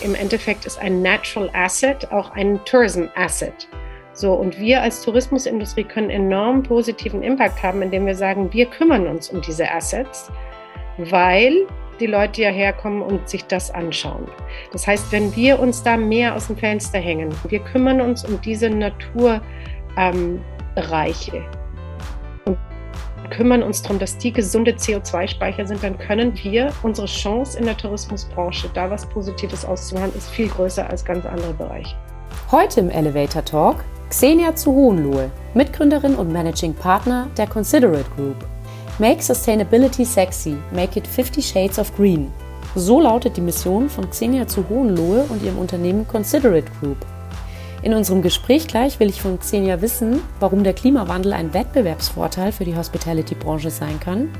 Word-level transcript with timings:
Im 0.00 0.14
Endeffekt 0.14 0.64
ist 0.64 0.78
ein 0.78 1.02
Natural 1.02 1.50
Asset 1.52 2.10
auch 2.12 2.30
ein 2.32 2.60
Tourism 2.64 3.04
Asset. 3.14 3.68
So, 4.12 4.32
und 4.32 4.58
wir 4.58 4.82
als 4.82 5.02
Tourismusindustrie 5.02 5.84
können 5.84 6.10
enorm 6.10 6.62
positiven 6.62 7.22
Impact 7.22 7.62
haben, 7.62 7.82
indem 7.82 8.06
wir 8.06 8.16
sagen, 8.16 8.52
wir 8.52 8.66
kümmern 8.66 9.06
uns 9.06 9.30
um 9.30 9.40
diese 9.40 9.70
Assets, 9.70 10.30
weil 10.96 11.66
die 12.00 12.06
Leute 12.06 12.42
ja 12.42 12.50
herkommen 12.50 13.02
und 13.02 13.28
sich 13.28 13.44
das 13.44 13.70
anschauen. 13.70 14.26
Das 14.72 14.86
heißt, 14.86 15.12
wenn 15.12 15.34
wir 15.36 15.58
uns 15.58 15.82
da 15.82 15.96
mehr 15.96 16.34
aus 16.34 16.46
dem 16.48 16.56
Fenster 16.56 16.98
hängen, 16.98 17.30
wir 17.48 17.60
kümmern 17.60 18.00
uns 18.00 18.24
um 18.24 18.40
diese 18.40 18.70
Naturbereiche 18.70 19.42
ähm, 19.96 21.44
kümmern 23.30 23.62
uns 23.62 23.82
darum, 23.82 23.98
dass 23.98 24.16
die 24.18 24.32
gesunde 24.32 24.72
CO2-Speicher 24.72 25.66
sind, 25.66 25.82
dann 25.82 25.98
können 25.98 26.32
wir 26.42 26.72
unsere 26.82 27.06
Chance 27.06 27.58
in 27.58 27.64
der 27.64 27.76
Tourismusbranche, 27.76 28.68
da 28.74 28.90
was 28.90 29.06
Positives 29.06 29.64
auszumachen, 29.64 30.14
ist 30.16 30.30
viel 30.30 30.48
größer 30.48 30.88
als 30.88 31.04
ganz 31.04 31.24
andere 31.26 31.52
Bereiche. 31.54 31.94
Heute 32.50 32.80
im 32.80 32.90
Elevator 32.90 33.44
Talk 33.44 33.84
Xenia 34.10 34.56
zu 34.56 34.72
Hohenlohe, 34.72 35.30
Mitgründerin 35.52 36.14
und 36.14 36.32
Managing 36.32 36.72
Partner 36.72 37.28
der 37.36 37.46
Considerate 37.46 38.10
Group. 38.16 38.36
Make 38.98 39.22
Sustainability 39.22 40.04
Sexy, 40.04 40.56
Make 40.72 40.98
It 40.98 41.06
50 41.06 41.46
Shades 41.46 41.78
of 41.78 41.94
Green. 41.94 42.32
So 42.74 43.00
lautet 43.00 43.36
die 43.36 43.42
Mission 43.42 43.88
von 43.88 44.08
Xenia 44.08 44.46
zu 44.46 44.68
Hohenlohe 44.68 45.24
und 45.28 45.42
ihrem 45.42 45.58
Unternehmen 45.58 46.08
Considerate 46.08 46.70
Group. 46.80 46.96
In 47.80 47.94
unserem 47.94 48.22
Gespräch 48.22 48.66
gleich 48.66 48.98
will 48.98 49.08
ich 49.08 49.22
von 49.22 49.38
Xenia 49.38 49.80
wissen, 49.80 50.20
warum 50.40 50.64
der 50.64 50.72
Klimawandel 50.72 51.32
ein 51.32 51.54
Wettbewerbsvorteil 51.54 52.50
für 52.50 52.64
die 52.64 52.76
Hospitality-Branche 52.76 53.70
sein 53.70 54.00
kann, 54.00 54.30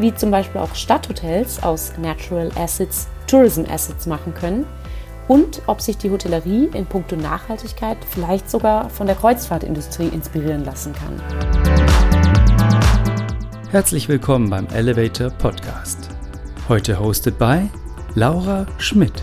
wie 0.00 0.12
zum 0.12 0.32
Beispiel 0.32 0.60
auch 0.60 0.74
Stadthotels 0.74 1.62
aus 1.62 1.92
Natural 1.96 2.50
Assets 2.56 3.06
Tourism 3.28 3.62
Assets 3.70 4.06
machen 4.06 4.34
können 4.34 4.66
und 5.28 5.62
ob 5.66 5.80
sich 5.80 5.96
die 5.96 6.10
Hotellerie 6.10 6.68
in 6.74 6.86
puncto 6.86 7.14
Nachhaltigkeit 7.14 7.98
vielleicht 8.08 8.50
sogar 8.50 8.90
von 8.90 9.06
der 9.06 9.16
Kreuzfahrtindustrie 9.16 10.08
inspirieren 10.08 10.64
lassen 10.64 10.92
kann. 10.92 11.20
Herzlich 13.70 14.08
willkommen 14.08 14.50
beim 14.50 14.66
Elevator 14.74 15.30
Podcast. 15.30 16.08
Heute 16.68 16.98
hosted 16.98 17.38
by 17.38 17.68
Laura 18.14 18.66
Schmidt. 18.78 19.22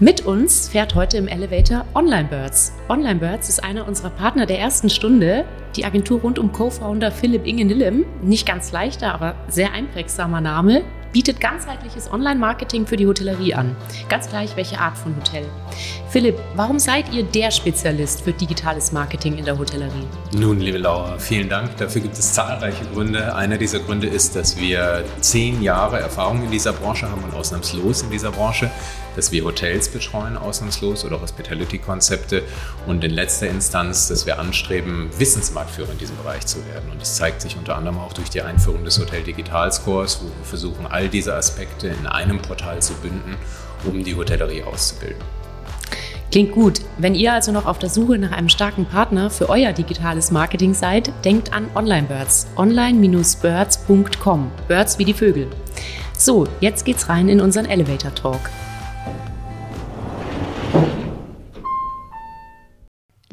Mit 0.00 0.26
uns 0.26 0.68
fährt 0.68 0.96
heute 0.96 1.18
im 1.18 1.28
Elevator 1.28 1.84
Online 1.94 2.24
Birds. 2.24 2.72
Online 2.88 3.20
Birds 3.20 3.48
ist 3.48 3.62
einer 3.62 3.86
unserer 3.86 4.10
Partner 4.10 4.44
der 4.44 4.58
ersten 4.58 4.90
Stunde. 4.90 5.44
Die 5.76 5.84
Agentur 5.84 6.20
rund 6.20 6.36
um 6.40 6.50
Co-Founder 6.50 7.12
Philipp 7.12 7.46
Inge-Nillem. 7.46 8.04
Nicht 8.20 8.44
ganz 8.44 8.72
leichter, 8.72 9.14
aber 9.14 9.36
sehr 9.46 9.72
einprägsamer 9.72 10.40
Name 10.40 10.82
bietet 11.12 11.40
ganzheitliches 11.40 12.12
Online-Marketing 12.12 12.88
für 12.88 12.96
die 12.96 13.06
Hotellerie 13.06 13.54
an. 13.54 13.76
Ganz 14.08 14.28
gleich, 14.28 14.56
welche 14.56 14.80
Art 14.80 14.98
von 14.98 15.14
Hotel. 15.14 15.44
Philipp, 16.10 16.40
warum 16.56 16.80
seid 16.80 17.14
ihr 17.14 17.22
der 17.22 17.52
Spezialist 17.52 18.22
für 18.22 18.32
digitales 18.32 18.90
Marketing 18.90 19.38
in 19.38 19.44
der 19.44 19.56
Hotellerie? 19.56 20.08
Nun, 20.32 20.58
liebe 20.58 20.78
Laura, 20.78 21.16
vielen 21.18 21.48
Dank. 21.48 21.76
Dafür 21.76 22.02
gibt 22.02 22.18
es 22.18 22.32
zahlreiche 22.32 22.84
Gründe. 22.92 23.32
Einer 23.36 23.58
dieser 23.58 23.78
Gründe 23.78 24.08
ist, 24.08 24.34
dass 24.34 24.58
wir 24.58 25.04
zehn 25.20 25.62
Jahre 25.62 26.00
Erfahrung 26.00 26.42
in 26.42 26.50
dieser 26.50 26.72
Branche 26.72 27.08
haben 27.08 27.22
und 27.22 27.32
ausnahmslos 27.32 28.02
in 28.02 28.10
dieser 28.10 28.32
Branche 28.32 28.72
dass 29.16 29.32
wir 29.32 29.44
Hotels 29.44 29.88
betreuen, 29.88 30.36
ausnahmslos 30.36 31.04
oder 31.04 31.20
Hospitality-Konzepte 31.20 32.42
und 32.86 33.04
in 33.04 33.10
letzter 33.10 33.48
Instanz, 33.48 34.08
dass 34.08 34.26
wir 34.26 34.38
anstreben, 34.38 35.10
Wissensmarktführer 35.18 35.92
in 35.92 35.98
diesem 35.98 36.16
Bereich 36.16 36.46
zu 36.46 36.58
werden. 36.66 36.90
Und 36.90 37.00
das 37.00 37.16
zeigt 37.16 37.40
sich 37.40 37.56
unter 37.56 37.76
anderem 37.76 37.98
auch 37.98 38.12
durch 38.12 38.30
die 38.30 38.42
Einführung 38.42 38.84
des 38.84 38.98
Hotel 38.98 39.22
Digital 39.22 39.72
Scores, 39.72 40.20
wo 40.22 40.26
wir 40.26 40.44
versuchen, 40.44 40.86
all 40.86 41.08
diese 41.08 41.34
Aspekte 41.34 41.88
in 41.88 42.06
einem 42.06 42.40
Portal 42.40 42.80
zu 42.82 42.94
binden, 42.94 43.36
um 43.84 44.02
die 44.02 44.14
Hotellerie 44.14 44.62
auszubilden. 44.62 45.22
Klingt 46.34 46.50
gut. 46.50 46.80
Wenn 46.98 47.14
ihr 47.14 47.32
also 47.32 47.52
noch 47.52 47.66
auf 47.66 47.78
der 47.78 47.88
Suche 47.88 48.18
nach 48.18 48.32
einem 48.32 48.48
starken 48.48 48.86
Partner 48.86 49.30
für 49.30 49.48
euer 49.48 49.72
digitales 49.72 50.32
Marketing 50.32 50.74
seid, 50.74 51.12
denkt 51.24 51.52
an 51.52 51.68
OnlineBirds. 51.76 52.48
Online-birds.com. 52.56 54.50
Birds 54.66 54.98
wie 54.98 55.04
die 55.04 55.14
Vögel. 55.14 55.46
So, 56.18 56.48
jetzt 56.60 56.84
geht's 56.84 57.08
rein 57.08 57.28
in 57.28 57.40
unseren 57.40 57.66
Elevator 57.66 58.12
Talk. 58.16 58.40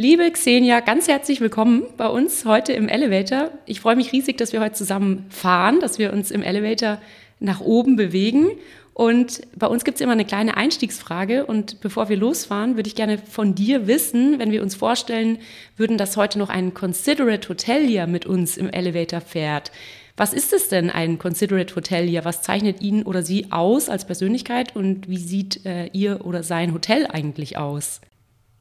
Liebe 0.03 0.31
Xenia, 0.31 0.79
ganz 0.79 1.07
herzlich 1.07 1.41
willkommen 1.41 1.83
bei 1.95 2.07
uns 2.07 2.43
heute 2.45 2.73
im 2.73 2.89
Elevator. 2.89 3.51
Ich 3.67 3.81
freue 3.81 3.95
mich 3.95 4.11
riesig, 4.11 4.35
dass 4.35 4.51
wir 4.51 4.59
heute 4.59 4.73
zusammen 4.73 5.27
fahren, 5.29 5.79
dass 5.79 5.99
wir 5.99 6.11
uns 6.11 6.31
im 6.31 6.41
Elevator 6.41 6.99
nach 7.39 7.61
oben 7.61 7.97
bewegen. 7.97 8.49
Und 8.95 9.41
bei 9.55 9.67
uns 9.67 9.83
gibt 9.83 9.97
es 9.97 10.01
immer 10.01 10.13
eine 10.13 10.25
kleine 10.25 10.57
Einstiegsfrage. 10.57 11.45
Und 11.45 11.81
bevor 11.81 12.09
wir 12.09 12.17
losfahren, 12.17 12.77
würde 12.77 12.87
ich 12.87 12.95
gerne 12.95 13.19
von 13.19 13.53
dir 13.53 13.85
wissen, 13.85 14.39
wenn 14.39 14.49
wir 14.49 14.63
uns 14.63 14.73
vorstellen 14.73 15.37
würden, 15.77 15.99
dass 15.99 16.17
heute 16.17 16.39
noch 16.39 16.49
ein 16.49 16.73
Considerate 16.73 17.49
Hotelier 17.49 18.07
mit 18.07 18.25
uns 18.25 18.57
im 18.57 18.71
Elevator 18.71 19.21
fährt. 19.21 19.71
Was 20.17 20.33
ist 20.33 20.51
es 20.51 20.67
denn, 20.67 20.89
ein 20.89 21.19
Considerate 21.19 21.75
Hotelier? 21.75 22.25
Was 22.25 22.41
zeichnet 22.41 22.81
ihn 22.81 23.03
oder 23.03 23.21
sie 23.21 23.51
aus 23.51 23.87
als 23.87 24.05
Persönlichkeit 24.05 24.75
und 24.75 25.07
wie 25.07 25.19
sieht 25.19 25.63
äh, 25.63 25.91
ihr 25.93 26.25
oder 26.25 26.41
sein 26.41 26.73
Hotel 26.73 27.05
eigentlich 27.05 27.59
aus? 27.59 28.01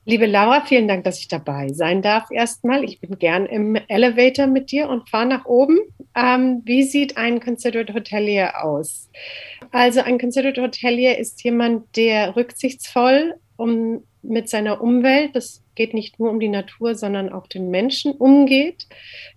Liebe 0.07 0.25
Laura, 0.25 0.65
vielen 0.65 0.89
Dank, 0.89 1.05
dass 1.05 1.19
ich 1.19 1.29
dabei 1.29 1.69
sein 1.75 2.01
darf 2.01 2.31
erstmal. 2.31 2.85
Ich 2.85 3.01
bin 3.01 3.19
gern 3.19 3.45
im 3.45 3.75
Elevator 3.75 4.47
mit 4.47 4.73
dir 4.73 4.89
und 4.89 5.11
fahre 5.11 5.27
nach 5.27 5.45
oben. 5.45 5.79
Ähm, 6.17 6.63
wie 6.65 6.85
sieht 6.85 7.19
ein 7.19 7.39
Considered 7.39 7.93
Hotelier 7.93 8.65
aus? 8.65 9.11
Also 9.73 10.01
ein 10.01 10.19
Considered 10.19 10.57
Hotelier 10.57 11.19
ist 11.19 11.45
jemand, 11.45 11.97
der 11.97 12.35
rücksichtsvoll 12.35 13.35
um, 13.57 14.03
mit 14.23 14.49
seiner 14.49 14.81
Umwelt, 14.81 15.37
das 15.37 15.63
geht 15.75 15.93
nicht 15.93 16.19
nur 16.19 16.31
um 16.31 16.41
die 16.41 16.49
Natur, 16.49 16.95
sondern 16.95 17.31
auch 17.31 17.47
den 17.47 17.71
Menschen 17.71 18.13
umgeht, 18.13 18.87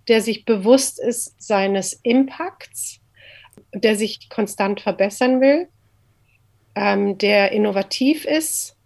der 0.08 0.22
sich 0.22 0.46
bewusst 0.46 0.98
ist 0.98 1.34
seines 1.42 1.92
Impacts, 2.02 3.00
der 3.74 3.96
sich 3.96 4.30
konstant 4.30 4.80
verbessern 4.80 5.42
will, 5.42 5.68
ähm, 6.74 7.18
der 7.18 7.52
innovativ 7.52 8.24
ist 8.24 8.78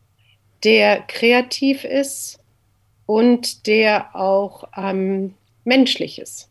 der 0.64 1.02
kreativ 1.02 1.84
ist 1.84 2.38
und 3.06 3.66
der 3.66 4.14
auch 4.14 4.64
ähm, 4.76 5.34
menschlich 5.64 6.18
ist. 6.18 6.48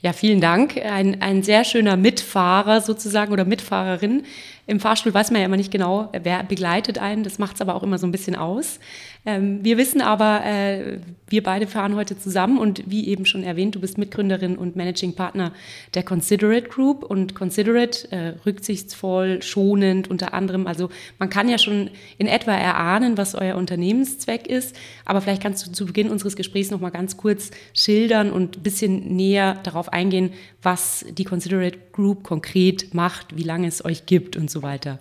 Ja, 0.00 0.12
vielen 0.12 0.40
Dank. 0.40 0.76
Ein, 0.76 1.22
ein 1.22 1.42
sehr 1.42 1.64
schöner 1.64 1.96
Mitfahrer 1.96 2.80
sozusagen 2.80 3.32
oder 3.32 3.44
Mitfahrerin. 3.44 4.24
Im 4.68 4.80
Fahrstuhl 4.80 5.14
weiß 5.14 5.30
man 5.30 5.40
ja 5.40 5.46
immer 5.46 5.56
nicht 5.56 5.70
genau, 5.70 6.10
wer 6.12 6.42
begleitet 6.42 6.98
einen. 6.98 7.22
Das 7.22 7.38
macht 7.38 7.54
es 7.54 7.60
aber 7.60 7.76
auch 7.76 7.84
immer 7.84 7.98
so 7.98 8.06
ein 8.06 8.12
bisschen 8.12 8.34
aus. 8.34 8.80
Ähm, 9.24 9.64
wir 9.64 9.76
wissen 9.76 10.00
aber, 10.00 10.44
äh, 10.44 10.98
wir 11.28 11.42
beide 11.42 11.66
fahren 11.66 11.96
heute 11.96 12.16
zusammen 12.16 12.58
und 12.58 12.84
wie 12.86 13.08
eben 13.08 13.26
schon 13.26 13.42
erwähnt, 13.42 13.74
du 13.74 13.80
bist 13.80 13.98
Mitgründerin 13.98 14.56
und 14.56 14.76
Managing 14.76 15.14
Partner 15.14 15.52
der 15.94 16.04
Considerate 16.04 16.68
Group 16.68 17.02
und 17.02 17.34
Considerate 17.34 18.10
äh, 18.12 18.34
rücksichtsvoll, 18.46 19.42
schonend 19.42 20.08
unter 20.08 20.32
anderem. 20.32 20.68
Also 20.68 20.88
man 21.18 21.28
kann 21.28 21.48
ja 21.48 21.58
schon 21.58 21.90
in 22.18 22.28
etwa 22.28 22.52
erahnen, 22.52 23.18
was 23.18 23.34
euer 23.34 23.56
Unternehmenszweck 23.56 24.46
ist, 24.46 24.76
aber 25.04 25.20
vielleicht 25.20 25.42
kannst 25.42 25.66
du 25.66 25.72
zu 25.72 25.86
Beginn 25.86 26.10
unseres 26.10 26.36
Gesprächs 26.36 26.70
noch 26.70 26.80
mal 26.80 26.90
ganz 26.90 27.16
kurz 27.16 27.50
schildern 27.74 28.30
und 28.30 28.58
ein 28.58 28.62
bisschen 28.62 29.16
näher 29.16 29.58
darauf 29.64 29.92
eingehen, 29.92 30.32
was 30.62 31.04
die 31.10 31.24
Considerate 31.24 31.78
Group 31.92 32.22
konkret 32.22 32.94
macht, 32.94 33.36
wie 33.36 33.42
lange 33.42 33.66
es 33.66 33.84
euch 33.84 34.06
gibt 34.06 34.36
und 34.36 34.50
so 34.50 34.55
weiter. 34.62 34.98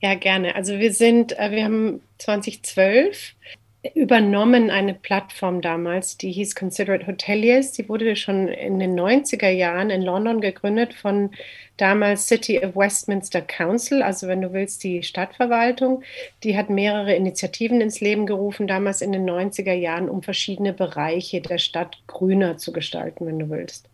Ja, 0.00 0.14
gerne. 0.14 0.54
Also 0.54 0.78
wir 0.78 0.92
sind, 0.92 1.38
äh, 1.38 1.50
wir 1.50 1.64
haben 1.64 2.00
2012 2.18 3.34
übernommen 3.94 4.70
eine 4.70 4.94
Plattform 4.94 5.60
damals, 5.60 6.16
die 6.16 6.32
hieß 6.32 6.54
Considerate 6.54 7.06
Hoteliers. 7.06 7.72
Die 7.72 7.88
wurde 7.88 8.16
schon 8.16 8.48
in 8.48 8.78
den 8.78 8.98
90er 8.98 9.50
Jahren 9.50 9.90
in 9.90 10.02
London 10.02 10.40
gegründet 10.40 10.94
von 10.94 11.30
damals 11.76 12.26
City 12.26 12.58
of 12.58 12.76
Westminster 12.76 13.40
Council, 13.40 14.02
also 14.02 14.26
wenn 14.28 14.42
du 14.42 14.52
willst, 14.52 14.84
die 14.84 15.02
Stadtverwaltung. 15.02 16.02
Die 16.42 16.56
hat 16.56 16.70
mehrere 16.70 17.14
Initiativen 17.14 17.80
ins 17.80 18.00
Leben 18.00 18.26
gerufen, 18.26 18.66
damals 18.66 19.00
in 19.00 19.12
den 19.12 19.28
90er 19.28 19.72
Jahren, 19.72 20.08
um 20.08 20.22
verschiedene 20.22 20.72
Bereiche 20.72 21.40
der 21.40 21.58
Stadt 21.58 21.98
grüner 22.06 22.58
zu 22.58 22.72
gestalten, 22.72 23.26
wenn 23.26 23.38
du 23.38 23.48
willst. 23.48 23.88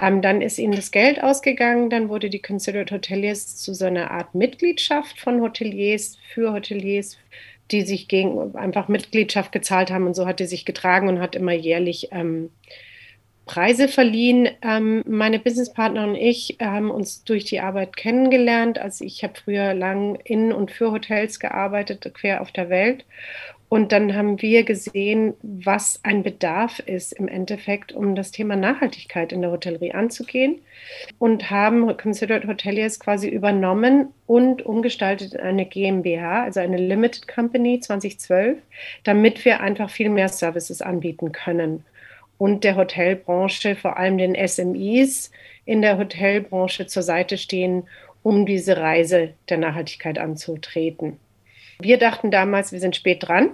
Ähm, 0.00 0.22
dann 0.22 0.40
ist 0.40 0.58
ihnen 0.58 0.76
das 0.76 0.92
Geld 0.92 1.22
ausgegangen, 1.22 1.90
dann 1.90 2.08
wurde 2.08 2.30
die 2.30 2.42
Considered 2.42 2.92
Hoteliers 2.92 3.56
zu 3.56 3.74
so 3.74 3.86
einer 3.86 4.10
Art 4.10 4.34
Mitgliedschaft 4.34 5.18
von 5.18 5.40
Hoteliers 5.40 6.18
für 6.32 6.52
Hoteliers, 6.52 7.18
die 7.70 7.82
sich 7.82 8.08
gegen 8.08 8.56
einfach 8.56 8.88
Mitgliedschaft 8.88 9.52
gezahlt 9.52 9.90
haben 9.90 10.06
und 10.06 10.14
so 10.14 10.26
hat 10.26 10.40
die 10.40 10.46
sich 10.46 10.64
getragen 10.64 11.08
und 11.08 11.20
hat 11.20 11.36
immer 11.36 11.52
jährlich 11.52 12.08
ähm, 12.12 12.50
Preise 13.48 13.88
verliehen. 13.88 14.48
Ähm, 14.62 15.02
meine 15.06 15.40
Businesspartner 15.40 16.04
und 16.04 16.14
ich 16.14 16.58
haben 16.60 16.90
uns 16.90 17.24
durch 17.24 17.44
die 17.44 17.60
Arbeit 17.60 17.96
kennengelernt. 17.96 18.78
Also 18.78 19.04
ich 19.04 19.24
habe 19.24 19.34
früher 19.42 19.74
lang 19.74 20.16
in 20.24 20.52
und 20.52 20.70
für 20.70 20.92
Hotels 20.92 21.40
gearbeitet, 21.40 22.08
quer 22.14 22.40
auf 22.40 22.52
der 22.52 22.68
Welt. 22.68 23.04
Und 23.68 23.92
dann 23.92 24.14
haben 24.14 24.40
wir 24.40 24.64
gesehen, 24.64 25.34
was 25.42 26.00
ein 26.02 26.22
Bedarf 26.22 26.78
ist 26.78 27.12
im 27.12 27.28
Endeffekt, 27.28 27.92
um 27.92 28.14
das 28.14 28.30
Thema 28.30 28.56
Nachhaltigkeit 28.56 29.30
in 29.30 29.42
der 29.42 29.50
Hotellerie 29.50 29.92
anzugehen 29.92 30.60
und 31.18 31.50
haben 31.50 31.94
Considered 31.98 32.46
Hoteliers 32.46 32.98
quasi 32.98 33.28
übernommen 33.28 34.08
und 34.26 34.64
umgestaltet 34.64 35.34
in 35.34 35.40
eine 35.40 35.66
GmbH, 35.66 36.44
also 36.44 36.60
eine 36.60 36.78
Limited 36.78 37.28
Company 37.28 37.80
2012, 37.80 38.58
damit 39.04 39.44
wir 39.44 39.60
einfach 39.60 39.90
viel 39.90 40.08
mehr 40.08 40.28
Services 40.28 40.80
anbieten 40.80 41.32
können 41.32 41.84
und 42.38 42.64
der 42.64 42.76
Hotelbranche, 42.76 43.76
vor 43.76 43.98
allem 43.98 44.16
den 44.16 44.34
SMEs 44.34 45.30
in 45.66 45.82
der 45.82 45.98
Hotelbranche 45.98 46.86
zur 46.86 47.02
Seite 47.02 47.36
stehen, 47.36 47.82
um 48.22 48.46
diese 48.46 48.78
Reise 48.78 49.34
der 49.48 49.58
Nachhaltigkeit 49.58 50.18
anzutreten. 50.18 51.18
Wir 51.80 51.98
dachten 51.98 52.30
damals, 52.30 52.72
wir 52.72 52.80
sind 52.80 52.96
spät 52.96 53.28
dran. 53.28 53.50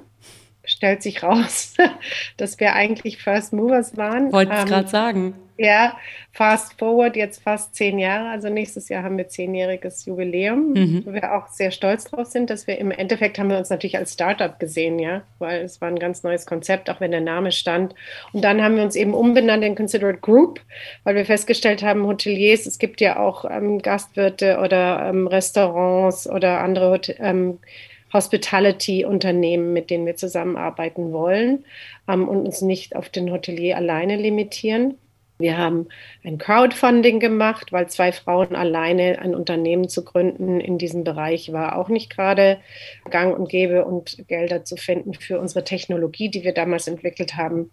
Stellt 0.66 1.02
sich 1.02 1.22
raus, 1.22 1.74
dass 2.38 2.58
wir 2.58 2.72
eigentlich 2.72 3.18
First 3.18 3.52
Movers 3.52 3.98
waren. 3.98 4.32
Wollte 4.32 4.54
ich 4.54 4.60
ähm, 4.60 4.66
gerade 4.66 4.88
sagen. 4.88 5.34
Ja, 5.56 5.96
fast 6.32 6.78
forward, 6.78 7.14
jetzt 7.14 7.42
fast 7.42 7.76
zehn 7.76 7.98
Jahre. 7.98 8.30
Also 8.30 8.48
nächstes 8.48 8.88
Jahr 8.88 9.04
haben 9.04 9.16
wir 9.18 9.28
zehnjähriges 9.28 10.04
Jubiläum, 10.04 10.72
mhm. 10.72 11.02
wo 11.04 11.12
wir 11.12 11.32
auch 11.32 11.46
sehr 11.48 11.70
stolz 11.70 12.04
drauf 12.04 12.26
sind, 12.26 12.50
dass 12.50 12.66
wir 12.66 12.78
im 12.78 12.90
Endeffekt 12.90 13.38
haben 13.38 13.50
wir 13.50 13.58
uns 13.58 13.70
natürlich 13.70 13.96
als 13.96 14.14
Startup 14.14 14.58
gesehen, 14.58 14.98
ja, 14.98 15.22
weil 15.38 15.60
es 15.60 15.80
war 15.80 15.88
ein 15.88 15.98
ganz 15.98 16.24
neues 16.24 16.46
Konzept, 16.46 16.90
auch 16.90 17.00
wenn 17.00 17.12
der 17.12 17.20
Name 17.20 17.52
stand. 17.52 17.94
Und 18.32 18.42
dann 18.42 18.62
haben 18.62 18.74
wir 18.74 18.82
uns 18.82 18.96
eben 18.96 19.14
umbenannt 19.14 19.62
in 19.62 19.76
Considerate 19.76 20.18
Group, 20.18 20.60
weil 21.04 21.14
wir 21.14 21.24
festgestellt 21.24 21.84
haben, 21.84 22.04
Hoteliers, 22.04 22.66
es 22.66 22.78
gibt 22.78 23.00
ja 23.00 23.20
auch 23.20 23.44
ähm, 23.44 23.80
Gastwirte 23.80 24.58
oder 24.58 25.08
ähm, 25.08 25.28
Restaurants 25.28 26.28
oder 26.28 26.60
andere 26.60 26.90
Hot 26.90 27.14
ähm, 27.20 27.58
Hospitality-Unternehmen, 28.14 29.74
mit 29.74 29.90
denen 29.90 30.06
wir 30.06 30.16
zusammenarbeiten 30.16 31.12
wollen 31.12 31.64
ähm, 32.08 32.26
und 32.28 32.46
uns 32.46 32.62
nicht 32.62 32.96
auf 32.96 33.10
den 33.10 33.30
Hotelier 33.30 33.76
alleine 33.76 34.16
limitieren. 34.16 34.96
Wir 35.36 35.58
haben 35.58 35.88
ein 36.24 36.38
Crowdfunding 36.38 37.18
gemacht, 37.18 37.72
weil 37.72 37.88
zwei 37.88 38.12
Frauen 38.12 38.54
alleine 38.54 39.18
ein 39.18 39.34
Unternehmen 39.34 39.88
zu 39.88 40.04
gründen 40.04 40.60
in 40.60 40.78
diesem 40.78 41.02
Bereich 41.02 41.52
war 41.52 41.76
auch 41.76 41.88
nicht 41.88 42.08
gerade 42.08 42.58
gang 43.10 43.36
und 43.36 43.48
gäbe 43.48 43.84
und 43.84 44.28
Gelder 44.28 44.64
zu 44.64 44.76
finden 44.76 45.12
für 45.12 45.40
unsere 45.40 45.64
Technologie, 45.64 46.30
die 46.30 46.44
wir 46.44 46.54
damals 46.54 46.86
entwickelt 46.86 47.36
haben 47.36 47.72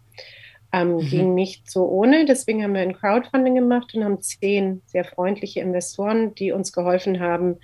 ähm, 0.73 0.95
mhm. 0.95 0.99
ging 0.99 1.33
nicht 1.33 1.69
so 1.69 1.85
ohne. 1.85 2.25
Deswegen 2.25 2.63
haben 2.63 2.73
wir 2.73 2.81
ein 2.81 2.97
Crowdfunding 2.97 3.55
gemacht 3.55 3.93
und 3.93 4.03
haben 4.03 4.21
zehn 4.21 4.81
sehr 4.85 5.03
freundliche 5.03 5.59
Investoren, 5.59 6.33
die 6.35 6.51
uns 6.51 6.71
geholfen 6.71 7.19
haben, 7.19 7.57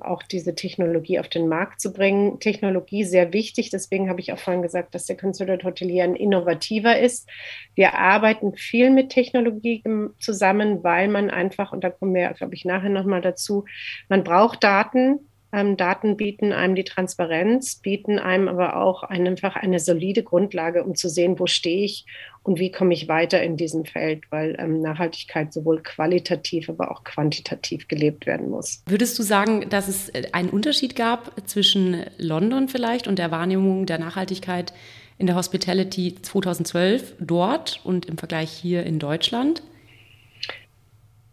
auch 0.00 0.22
diese 0.22 0.54
Technologie 0.54 1.18
auf 1.18 1.28
den 1.28 1.48
Markt 1.48 1.80
zu 1.80 1.92
bringen. 1.92 2.38
Technologie 2.38 3.04
sehr 3.04 3.32
wichtig. 3.32 3.70
Deswegen 3.70 4.08
habe 4.08 4.20
ich 4.20 4.32
auch 4.32 4.38
vorhin 4.38 4.62
gesagt, 4.62 4.94
dass 4.94 5.06
der 5.06 5.16
Considered 5.16 5.64
Hotelier 5.64 6.04
ein 6.04 6.14
innovativer 6.14 6.98
ist. 6.98 7.28
Wir 7.74 7.94
arbeiten 7.94 8.54
viel 8.54 8.90
mit 8.90 9.10
Technologie 9.10 9.82
zusammen, 10.20 10.84
weil 10.84 11.08
man 11.08 11.30
einfach, 11.30 11.72
und 11.72 11.82
da 11.82 11.90
kommen 11.90 12.14
wir, 12.14 12.28
glaube 12.34 12.54
ich, 12.54 12.64
nachher 12.64 12.90
nochmal 12.90 13.20
dazu, 13.20 13.64
man 14.08 14.22
braucht 14.22 14.62
Daten, 14.62 15.20
ähm, 15.52 15.76
Daten 15.76 16.16
bieten 16.16 16.52
einem 16.52 16.74
die 16.74 16.84
Transparenz, 16.84 17.76
bieten 17.76 18.18
einem 18.18 18.48
aber 18.48 18.76
auch 18.76 19.02
einfach 19.02 19.54
eine 19.54 19.78
solide 19.78 20.22
Grundlage, 20.22 20.82
um 20.82 20.94
zu 20.94 21.08
sehen, 21.08 21.38
wo 21.38 21.46
stehe 21.46 21.84
ich 21.84 22.06
und 22.42 22.58
wie 22.58 22.72
komme 22.72 22.94
ich 22.94 23.06
weiter 23.08 23.42
in 23.42 23.56
diesem 23.56 23.84
Feld, 23.84 24.24
weil 24.30 24.56
ähm, 24.58 24.80
Nachhaltigkeit 24.80 25.52
sowohl 25.52 25.82
qualitativ, 25.82 26.68
aber 26.68 26.90
auch 26.90 27.04
quantitativ 27.04 27.86
gelebt 27.86 28.26
werden 28.26 28.48
muss. 28.48 28.82
Würdest 28.86 29.18
du 29.18 29.22
sagen, 29.22 29.68
dass 29.68 29.88
es 29.88 30.08
äh, 30.08 30.28
einen 30.32 30.48
Unterschied 30.48 30.96
gab 30.96 31.32
zwischen 31.46 32.04
London 32.16 32.68
vielleicht 32.68 33.06
und 33.06 33.18
der 33.18 33.30
Wahrnehmung 33.30 33.86
der 33.86 33.98
Nachhaltigkeit 33.98 34.72
in 35.18 35.26
der 35.26 35.36
Hospitality 35.36 36.16
2012 36.20 37.14
dort 37.20 37.80
und 37.84 38.06
im 38.06 38.18
Vergleich 38.18 38.50
hier 38.50 38.84
in 38.84 38.98
Deutschland? 38.98 39.62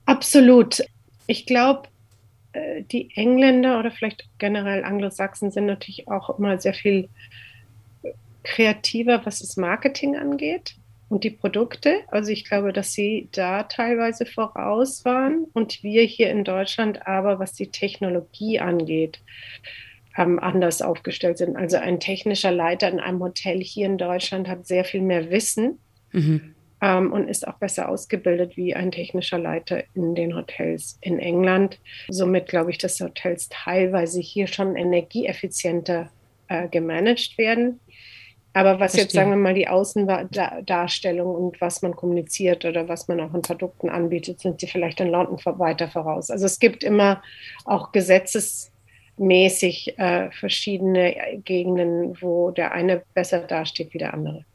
Absolut. 0.05 0.81
Ich 1.27 1.45
glaube, 1.45 1.83
die 2.91 3.11
Engländer 3.15 3.79
oder 3.79 3.91
vielleicht 3.91 4.27
generell 4.39 4.83
Anglosachsen 4.83 5.51
sind 5.51 5.65
natürlich 5.65 6.07
auch 6.07 6.37
immer 6.37 6.59
sehr 6.59 6.73
viel 6.73 7.09
kreativer, 8.43 9.25
was 9.25 9.39
das 9.39 9.57
Marketing 9.57 10.15
angeht 10.15 10.75
und 11.09 11.23
die 11.23 11.29
Produkte. 11.29 12.01
Also 12.07 12.31
ich 12.31 12.45
glaube, 12.45 12.73
dass 12.73 12.93
sie 12.93 13.29
da 13.31 13.63
teilweise 13.63 14.25
voraus 14.25 15.05
waren 15.05 15.45
und 15.53 15.83
wir 15.83 16.03
hier 16.03 16.29
in 16.29 16.43
Deutschland 16.43 17.05
aber, 17.07 17.39
was 17.39 17.53
die 17.53 17.71
Technologie 17.71 18.59
angeht, 18.59 19.21
ähm, 20.17 20.39
anders 20.39 20.81
aufgestellt 20.81 21.37
sind. 21.37 21.55
Also 21.55 21.77
ein 21.77 21.99
technischer 21.99 22.51
Leiter 22.51 22.89
in 22.89 22.99
einem 22.99 23.19
Hotel 23.19 23.61
hier 23.61 23.85
in 23.85 23.97
Deutschland 23.97 24.47
hat 24.47 24.65
sehr 24.65 24.85
viel 24.85 25.01
mehr 25.01 25.29
Wissen 25.29 25.79
mhm. 26.11 26.55
Ähm, 26.81 27.11
und 27.11 27.27
ist 27.27 27.47
auch 27.47 27.55
besser 27.55 27.89
ausgebildet 27.89 28.57
wie 28.57 28.75
ein 28.75 28.91
technischer 28.91 29.37
Leiter 29.37 29.83
in 29.93 30.15
den 30.15 30.35
Hotels 30.35 30.97
in 31.01 31.19
England. 31.19 31.79
Somit 32.09 32.47
glaube 32.47 32.71
ich, 32.71 32.77
dass 32.77 32.99
Hotels 32.99 33.49
teilweise 33.49 34.19
hier 34.19 34.47
schon 34.47 34.75
energieeffizienter 34.75 36.09
äh, 36.47 36.67
gemanagt 36.67 37.37
werden. 37.37 37.79
Aber 38.53 38.79
was 38.79 38.93
Verstehe. 38.93 39.03
jetzt, 39.03 39.13
sagen 39.13 39.29
wir 39.29 39.37
mal, 39.37 39.53
die 39.53 39.67
Außendarstellung 39.67 41.35
und 41.35 41.61
was 41.61 41.83
man 41.83 41.95
kommuniziert 41.95 42.65
oder 42.65 42.87
was 42.87 43.07
man 43.07 43.21
auch 43.21 43.33
an 43.33 43.43
Produkten 43.43 43.89
anbietet, 43.89 44.39
sind 44.39 44.59
sie 44.59 44.67
vielleicht 44.67 44.99
in 44.99 45.09
London 45.09 45.37
weiter 45.59 45.87
voraus. 45.87 46.31
Also 46.31 46.45
es 46.45 46.59
gibt 46.59 46.83
immer 46.83 47.21
auch 47.65 47.91
gesetzesmäßig 47.91 49.99
äh, 49.99 50.31
verschiedene 50.31 51.41
Gegenden, 51.45 52.19
wo 52.21 52.49
der 52.49 52.71
eine 52.71 53.03
besser 53.13 53.41
dasteht 53.41 53.93
wie 53.93 53.99
der 53.99 54.15
andere. 54.15 54.45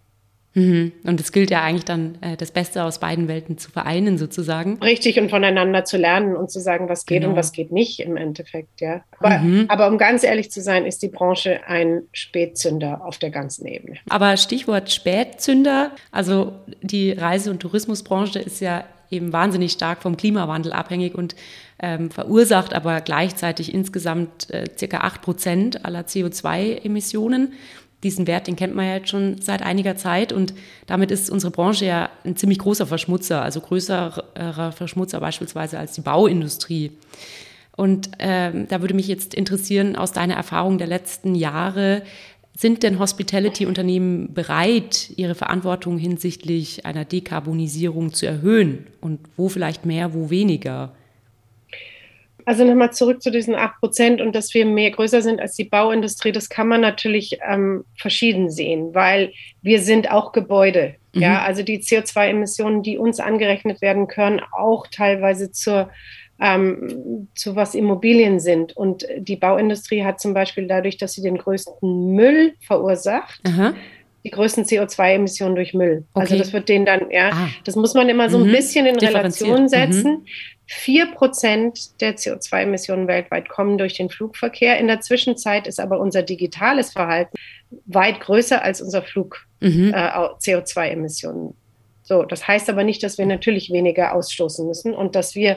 Mhm. 0.55 0.93
Und 1.05 1.21
es 1.21 1.33
gilt 1.33 1.51
ja 1.51 1.62
eigentlich 1.62 1.85
dann, 1.85 2.17
äh, 2.21 2.37
das 2.37 2.53
Beste 2.53 2.85
aus 2.85 3.01
beiden 3.01 3.29
Welten 3.29 3.59
zu 3.59 3.71
vereinen, 3.71 4.19
sozusagen. 4.19 4.79
Richtig, 4.83 5.19
und 5.19 5.31
voneinander 5.31 5.85
zu 5.85 5.97
lernen 5.97 6.37
und 6.37 6.51
zu 6.51 6.61
sagen, 6.61 6.89
was 6.89 7.06
geht 7.06 7.21
genau. 7.21 7.31
und 7.31 7.37
was 7.37 7.53
geht 7.53 7.73
nicht 7.73 8.01
im 8.01 8.17
Endeffekt, 8.17 8.81
ja. 8.81 9.03
Aber, 9.19 9.39
mhm. 9.39 9.67
aber, 9.69 9.89
um 9.89 9.99
ganz 9.99 10.23
ehrlich 10.23 10.51
zu 10.51 10.61
sein, 10.62 10.87
ist 10.87 11.03
die 11.03 11.09
Branche 11.09 11.61
ein 11.67 12.03
Spätzünder 12.12 13.05
auf 13.05 13.19
der 13.19 13.31
ganzen 13.31 13.67
Ebene. 13.67 13.97
Aber 14.09 14.37
Stichwort 14.37 14.93
Spätzünder, 14.93 15.91
also 16.12 16.53
die 16.83 17.12
Reise- 17.12 17.50
und 17.50 17.61
Tourismusbranche 17.61 18.39
ist 18.39 18.61
ja 18.61 18.85
eben 19.11 19.33
wahnsinnig 19.33 19.73
stark 19.73 20.03
vom 20.03 20.17
Klimawandel 20.17 20.73
abhängig 20.73 21.15
und 21.15 21.35
ähm, 21.79 22.11
verursacht 22.11 22.73
aber 22.73 23.00
gleichzeitig 23.00 23.75
insgesamt 23.75 24.50
äh, 24.50 24.65
circa 24.77 24.99
8 24.99 25.23
Prozent 25.23 25.85
aller 25.85 26.03
CO2-Emissionen 26.03 27.53
diesen 28.05 28.27
Wert, 28.27 28.47
den 28.47 28.56
kennt 28.56 28.75
man 28.75 28.87
ja 28.87 28.95
jetzt 28.97 29.09
schon 29.09 29.41
seit 29.41 29.62
einiger 29.62 29.97
Zeit 29.97 30.33
und 30.33 30.55
damit 30.87 31.11
ist 31.11 31.31
unsere 31.31 31.51
Branche 31.51 31.87
ja 31.87 32.11
ein 32.25 32.37
ziemlich 32.37 32.59
großer 32.59 32.87
Verschmutzer, 32.87 33.43
also 33.43 33.61
größerer 33.61 34.73
Verschmutzer 34.73 35.19
beispielsweise 35.21 35.79
als 35.79 35.93
die 35.93 36.03
Bauindustrie. 36.03 36.93
Und 37.77 38.11
ähm, 38.21 38.69
da 38.69 38.81
würde 38.81 38.95
mich 38.95 39.09
jetzt 39.09 39.35
interessieren, 39.35 39.97
aus 39.97 40.12
deiner 40.12 40.35
Erfahrung 40.35 40.79
der 40.79 40.87
letzten 40.87 41.35
Jahre, 41.35 42.02
sind 42.57 42.85
denn 42.85 43.00
Hospitality-Unternehmen 43.00 44.33
bereit, 44.33 45.11
ihre 45.17 45.35
Verantwortung 45.35 45.99
hinsichtlich 45.99 46.87
einer 46.87 47.05
Dekarbonisierung 47.05 48.12
zu 48.12 48.26
erhöhen? 48.26 48.87
Und 49.00 49.19
wo 49.37 49.49
vielleicht 49.49 49.87
mehr, 49.87 50.14
wo 50.14 50.31
weniger? 50.31 50.93
Also 52.47 52.65
nochmal 52.65 52.93
zurück 52.93 53.23
zu 53.23 53.31
diesen 53.31 53.55
8 53.55 53.81
Prozent 53.81 54.21
und 54.21 54.35
dass 54.35 54.53
wir 54.55 54.67
mehr 54.67 54.91
größer 54.91 55.23
sind 55.23 55.41
als 55.41 55.55
die 55.55 55.65
Bauindustrie, 55.65 56.33
das 56.33 56.49
kann 56.49 56.69
man 56.69 56.81
natürlich 56.81 57.39
ähm, 57.49 57.85
verschieden 57.97 58.51
sehen, 58.51 58.95
weil 58.95 59.33
wir 59.63 59.81
sind 59.81 60.11
auch 60.11 60.33
Gebäude. 60.33 60.97
Mhm. 61.15 61.23
Ja, 61.23 61.43
also 61.43 61.63
die 61.63 61.79
CO2-Emissionen, 61.79 62.83
die 62.83 62.99
uns 62.99 63.21
angerechnet 63.21 63.81
werden 63.81 64.09
können, 64.09 64.41
auch 64.57 64.87
teilweise 64.89 65.53
zur 65.53 65.91
ähm, 66.41 67.29
zu 67.37 67.55
was 67.55 67.77
Immobilien 67.77 68.41
sind. 68.41 68.77
Und 68.77 69.07
die 69.19 69.37
Bauindustrie 69.37 70.05
hat 70.05 70.21
zum 70.21 70.35
Beispiel 70.35 70.67
dadurch, 70.67 70.97
dass 70.97 71.13
sie 71.13 71.23
den 71.23 71.39
größten 71.39 72.13
Müll 72.13 72.55
verursacht, 72.61 73.41
Aha 73.47 73.75
die 74.25 74.31
größten 74.31 74.64
CO2-Emissionen 74.64 75.54
durch 75.54 75.75
Müll. 75.75 76.07
Also 76.14 76.25
okay. 76.26 76.33
Also 76.33 76.38
das 76.38 76.52
wird 76.52 76.69
denen 76.69 76.87
dann, 76.87 77.11
ja, 77.11 77.31
ah. 77.33 77.49
das 77.64 77.76
muss 77.76 77.95
man 77.95 78.09
immer 78.09 78.31
so 78.31 78.38
ein 78.38 78.49
mhm. 78.49 78.52
bisschen 78.52 78.87
in 78.87 78.97
Relation 78.97 79.69
setzen. 79.69 80.12
Mhm. 80.12 80.26
Vier 80.66 81.12
Prozent 81.12 82.00
der 82.00 82.16
CO2-Emissionen 82.16 83.07
weltweit 83.07 83.50
kommen 83.50 83.76
durch 83.76 83.95
den 83.95 84.09
Flugverkehr. 84.09 84.78
In 84.78 84.87
der 84.87 85.00
Zwischenzeit 85.00 85.66
ist 85.66 85.78
aber 85.78 86.00
unser 86.00 86.23
digitales 86.23 86.93
Verhalten 86.93 87.37
weit 87.85 88.21
größer 88.21 88.62
als 88.62 88.81
unser 88.81 89.02
Flug 89.02 89.47
mhm. 89.61 89.93
äh, 89.95 90.09
CO2-Emissionen. 90.40 91.54
So, 92.06 92.23
das 92.23 92.46
heißt 92.46 92.68
aber 92.68 92.84
nicht, 92.84 93.02
dass 93.02 93.16
wir 93.16 93.25
natürlich 93.25 93.73
weniger 93.73 94.14
ausstoßen 94.14 94.66
müssen 94.66 94.94
und 94.94 95.16
dass 95.16 95.34
wir 95.34 95.56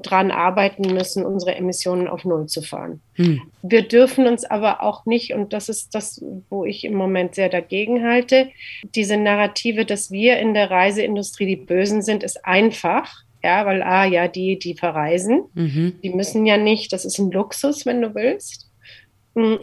daran 0.00 0.30
arbeiten 0.30 0.94
müssen, 0.94 1.26
unsere 1.26 1.56
Emissionen 1.56 2.06
auf 2.06 2.24
Null 2.24 2.46
zu 2.46 2.62
fahren. 2.62 3.00
Hm. 3.14 3.42
Wir 3.62 3.82
dürfen 3.82 4.28
uns 4.28 4.44
aber 4.44 4.80
auch 4.84 5.06
nicht, 5.06 5.34
und 5.34 5.52
das 5.52 5.68
ist 5.68 5.96
das, 5.96 6.24
wo 6.50 6.64
ich 6.64 6.84
im 6.84 6.94
Moment 6.94 7.34
sehr 7.34 7.48
dagegen 7.48 8.06
halte, 8.06 8.48
diese 8.94 9.16
Narrative, 9.16 9.84
dass 9.84 10.12
wir 10.12 10.38
in 10.38 10.54
der 10.54 10.70
Reiseindustrie 10.70 11.46
die 11.46 11.56
Bösen 11.56 12.00
sind, 12.00 12.22
ist 12.22 12.46
einfach. 12.46 13.24
Ja, 13.42 13.66
weil, 13.66 13.82
ah, 13.82 14.04
ja, 14.04 14.26
die, 14.28 14.58
die 14.58 14.74
verreisen, 14.74 15.44
mhm. 15.54 15.94
die 16.02 16.10
müssen 16.10 16.44
ja 16.44 16.56
nicht, 16.56 16.92
das 16.92 17.04
ist 17.04 17.18
ein 17.18 17.30
Luxus, 17.30 17.86
wenn 17.86 18.02
du 18.02 18.14
willst. 18.14 18.67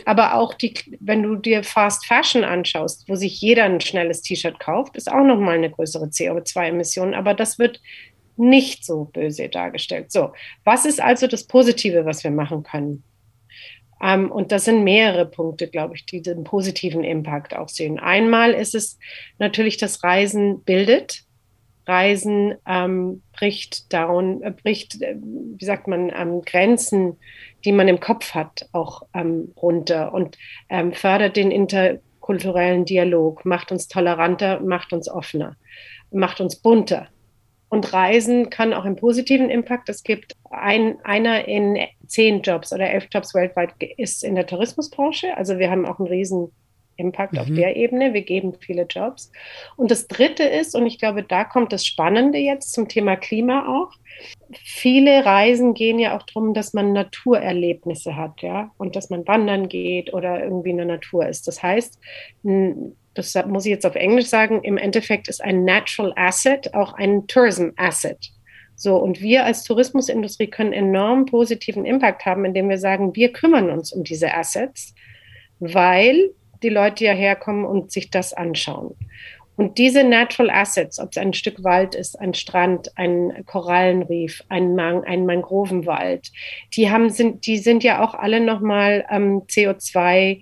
Aber 0.05 0.35
auch 0.35 0.53
die, 0.53 0.73
wenn 0.99 1.23
du 1.23 1.35
dir 1.35 1.63
Fast 1.63 2.05
Fashion 2.05 2.43
anschaust, 2.43 3.07
wo 3.07 3.15
sich 3.15 3.41
jeder 3.41 3.65
ein 3.65 3.81
schnelles 3.81 4.21
T-Shirt 4.21 4.59
kauft, 4.59 4.95
ist 4.95 5.11
auch 5.11 5.23
nochmal 5.23 5.55
eine 5.55 5.69
größere 5.69 6.05
CO2-Emission. 6.05 7.13
Aber 7.13 7.33
das 7.33 7.59
wird 7.59 7.81
nicht 8.37 8.85
so 8.85 9.05
böse 9.05 9.49
dargestellt. 9.49 10.11
So, 10.11 10.33
was 10.63 10.85
ist 10.85 11.01
also 11.01 11.27
das 11.27 11.45
Positive, 11.45 12.05
was 12.05 12.23
wir 12.23 12.31
machen 12.31 12.63
können? 12.63 13.03
Ähm, 14.01 14.31
und 14.31 14.51
das 14.51 14.65
sind 14.65 14.83
mehrere 14.83 15.25
Punkte, 15.25 15.67
glaube 15.67 15.95
ich, 15.95 16.05
die 16.05 16.21
den 16.21 16.43
positiven 16.43 17.03
Impact 17.03 17.55
auch 17.55 17.69
sehen. 17.69 17.99
Einmal 17.99 18.51
ist 18.51 18.75
es 18.75 18.99
natürlich, 19.39 19.77
das 19.77 20.03
Reisen 20.03 20.63
bildet. 20.63 21.24
Reisen 21.87 22.55
ähm, 22.67 23.21
bricht 23.33 23.93
down, 23.93 24.41
äh, 24.41 24.51
bricht, 24.51 25.01
äh, 25.01 25.15
wie 25.19 25.65
sagt 25.65 25.87
man, 25.87 26.11
ähm, 26.15 26.41
Grenzen 26.41 27.17
die 27.65 27.71
man 27.71 27.87
im 27.87 27.99
Kopf 27.99 28.33
hat, 28.33 28.69
auch 28.71 29.01
ähm, 29.13 29.51
runter 29.57 30.13
und 30.13 30.37
ähm, 30.69 30.93
fördert 30.93 31.35
den 31.35 31.51
interkulturellen 31.51 32.85
Dialog, 32.85 33.43
macht 33.43 33.71
uns 33.71 33.87
toleranter, 33.87 34.61
macht 34.61 34.93
uns 34.93 35.09
offener, 35.09 35.57
macht 36.11 36.39
uns 36.39 36.55
bunter. 36.57 37.07
Und 37.67 37.91
Reisen 37.91 38.51
kann 38.51 38.73
auch 38.73 38.85
einen 38.85 38.95
positiven 38.95 39.49
Impact. 39.49 39.89
Es 39.89 40.03
gibt 40.03 40.35
ein, 40.51 40.97
einer 41.03 41.47
in 41.47 41.77
zehn 42.05 42.41
Jobs 42.41 42.71
oder 42.71 42.89
elf 42.91 43.07
Jobs 43.11 43.33
weltweit 43.33 43.71
ist 43.97 44.23
in 44.23 44.35
der 44.35 44.45
Tourismusbranche. 44.45 45.35
Also 45.35 45.57
wir 45.57 45.71
haben 45.71 45.85
auch 45.85 45.97
einen 45.97 46.07
riesen 46.07 46.51
Impact 46.97 47.33
mhm. 47.33 47.39
auf 47.39 47.47
der 47.47 47.75
Ebene. 47.75 48.13
Wir 48.13 48.21
geben 48.21 48.53
viele 48.59 48.83
Jobs. 48.83 49.31
Und 49.75 49.91
das 49.91 50.07
Dritte 50.07 50.43
ist, 50.43 50.75
und 50.75 50.85
ich 50.85 50.99
glaube, 50.99 51.23
da 51.23 51.43
kommt 51.43 51.73
das 51.73 51.85
Spannende 51.85 52.37
jetzt 52.37 52.73
zum 52.73 52.87
Thema 52.87 53.15
Klima 53.15 53.67
auch. 53.67 53.91
Viele 54.63 55.25
Reisen 55.25 55.73
gehen 55.73 55.99
ja 55.99 56.17
auch 56.17 56.23
darum, 56.23 56.53
dass 56.53 56.73
man 56.73 56.93
Naturerlebnisse 56.93 58.15
hat, 58.15 58.41
ja, 58.41 58.71
und 58.77 58.95
dass 58.95 59.09
man 59.09 59.27
wandern 59.27 59.67
geht 59.67 60.13
oder 60.13 60.41
irgendwie 60.43 60.69
in 60.69 60.77
der 60.77 60.85
Natur 60.85 61.27
ist. 61.27 61.47
Das 61.47 61.61
heißt, 61.61 61.99
das 63.13 63.35
muss 63.47 63.65
ich 63.65 63.71
jetzt 63.71 63.85
auf 63.85 63.95
Englisch 63.95 64.27
sagen, 64.27 64.63
im 64.63 64.77
Endeffekt 64.77 65.27
ist 65.27 65.43
ein 65.43 65.65
Natural 65.65 66.13
Asset 66.15 66.73
auch 66.73 66.93
ein 66.93 67.27
Tourism 67.27 67.69
Asset. 67.75 68.31
So, 68.75 68.97
und 68.97 69.21
wir 69.21 69.45
als 69.45 69.63
Tourismusindustrie 69.63 70.47
können 70.47 70.73
enorm 70.73 71.25
positiven 71.25 71.85
Impact 71.85 72.25
haben, 72.25 72.43
indem 72.43 72.69
wir 72.69 72.77
sagen, 72.77 73.15
wir 73.15 73.31
kümmern 73.31 73.69
uns 73.69 73.93
um 73.93 74.03
diese 74.03 74.33
Assets, 74.33 74.93
weil 75.59 76.31
die 76.65 76.73
Leute 76.73 77.05
ja 77.05 77.13
herkommen 77.13 77.65
und 77.65 77.91
sich 77.91 78.09
das 78.09 78.33
anschauen. 78.33 78.95
Und 79.57 79.77
diese 79.77 80.03
Natural 80.03 80.49
Assets, 80.49 80.99
ob 80.99 81.11
es 81.11 81.17
ein 81.17 81.33
Stück 81.33 81.63
Wald 81.63 81.95
ist, 81.95 82.19
ein 82.19 82.33
Strand, 82.33 82.91
ein 82.97 83.45
Korallenriff, 83.45 84.43
ein, 84.49 84.75
Man 84.75 85.05
ein 85.05 85.25
Mangrovenwald, 85.25 86.31
die 86.73 86.89
haben, 86.89 87.09
sind, 87.09 87.45
die 87.47 87.57
sind 87.57 87.83
ja 87.83 88.03
auch 88.03 88.15
alle 88.15 88.41
nochmal 88.41 89.05
ähm, 89.09 89.43
CO2 89.47 90.41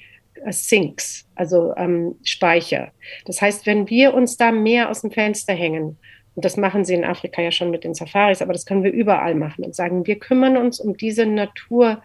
Sinks, 0.49 1.27
also 1.35 1.73
ähm, 1.77 2.15
Speicher. 2.23 2.91
Das 3.25 3.41
heißt, 3.41 3.65
wenn 3.65 3.89
wir 3.89 4.13
uns 4.13 4.37
da 4.37 4.51
mehr 4.51 4.89
aus 4.89 5.01
dem 5.01 5.11
Fenster 5.11 5.53
hängen, 5.53 5.97
und 6.35 6.43
das 6.43 6.57
machen 6.57 6.83
sie 6.83 6.95
in 6.95 7.05
Afrika 7.05 7.43
ja 7.43 7.51
schon 7.51 7.69
mit 7.69 7.83
den 7.83 7.93
Safaris, 7.93 8.41
aber 8.41 8.53
das 8.53 8.65
können 8.65 8.83
wir 8.83 8.91
überall 8.91 9.35
machen 9.35 9.63
und 9.63 9.75
sagen, 9.75 10.07
wir 10.07 10.17
kümmern 10.17 10.57
uns 10.57 10.79
um 10.79 10.97
diese 10.97 11.27
Naturbereiche, 11.27 12.01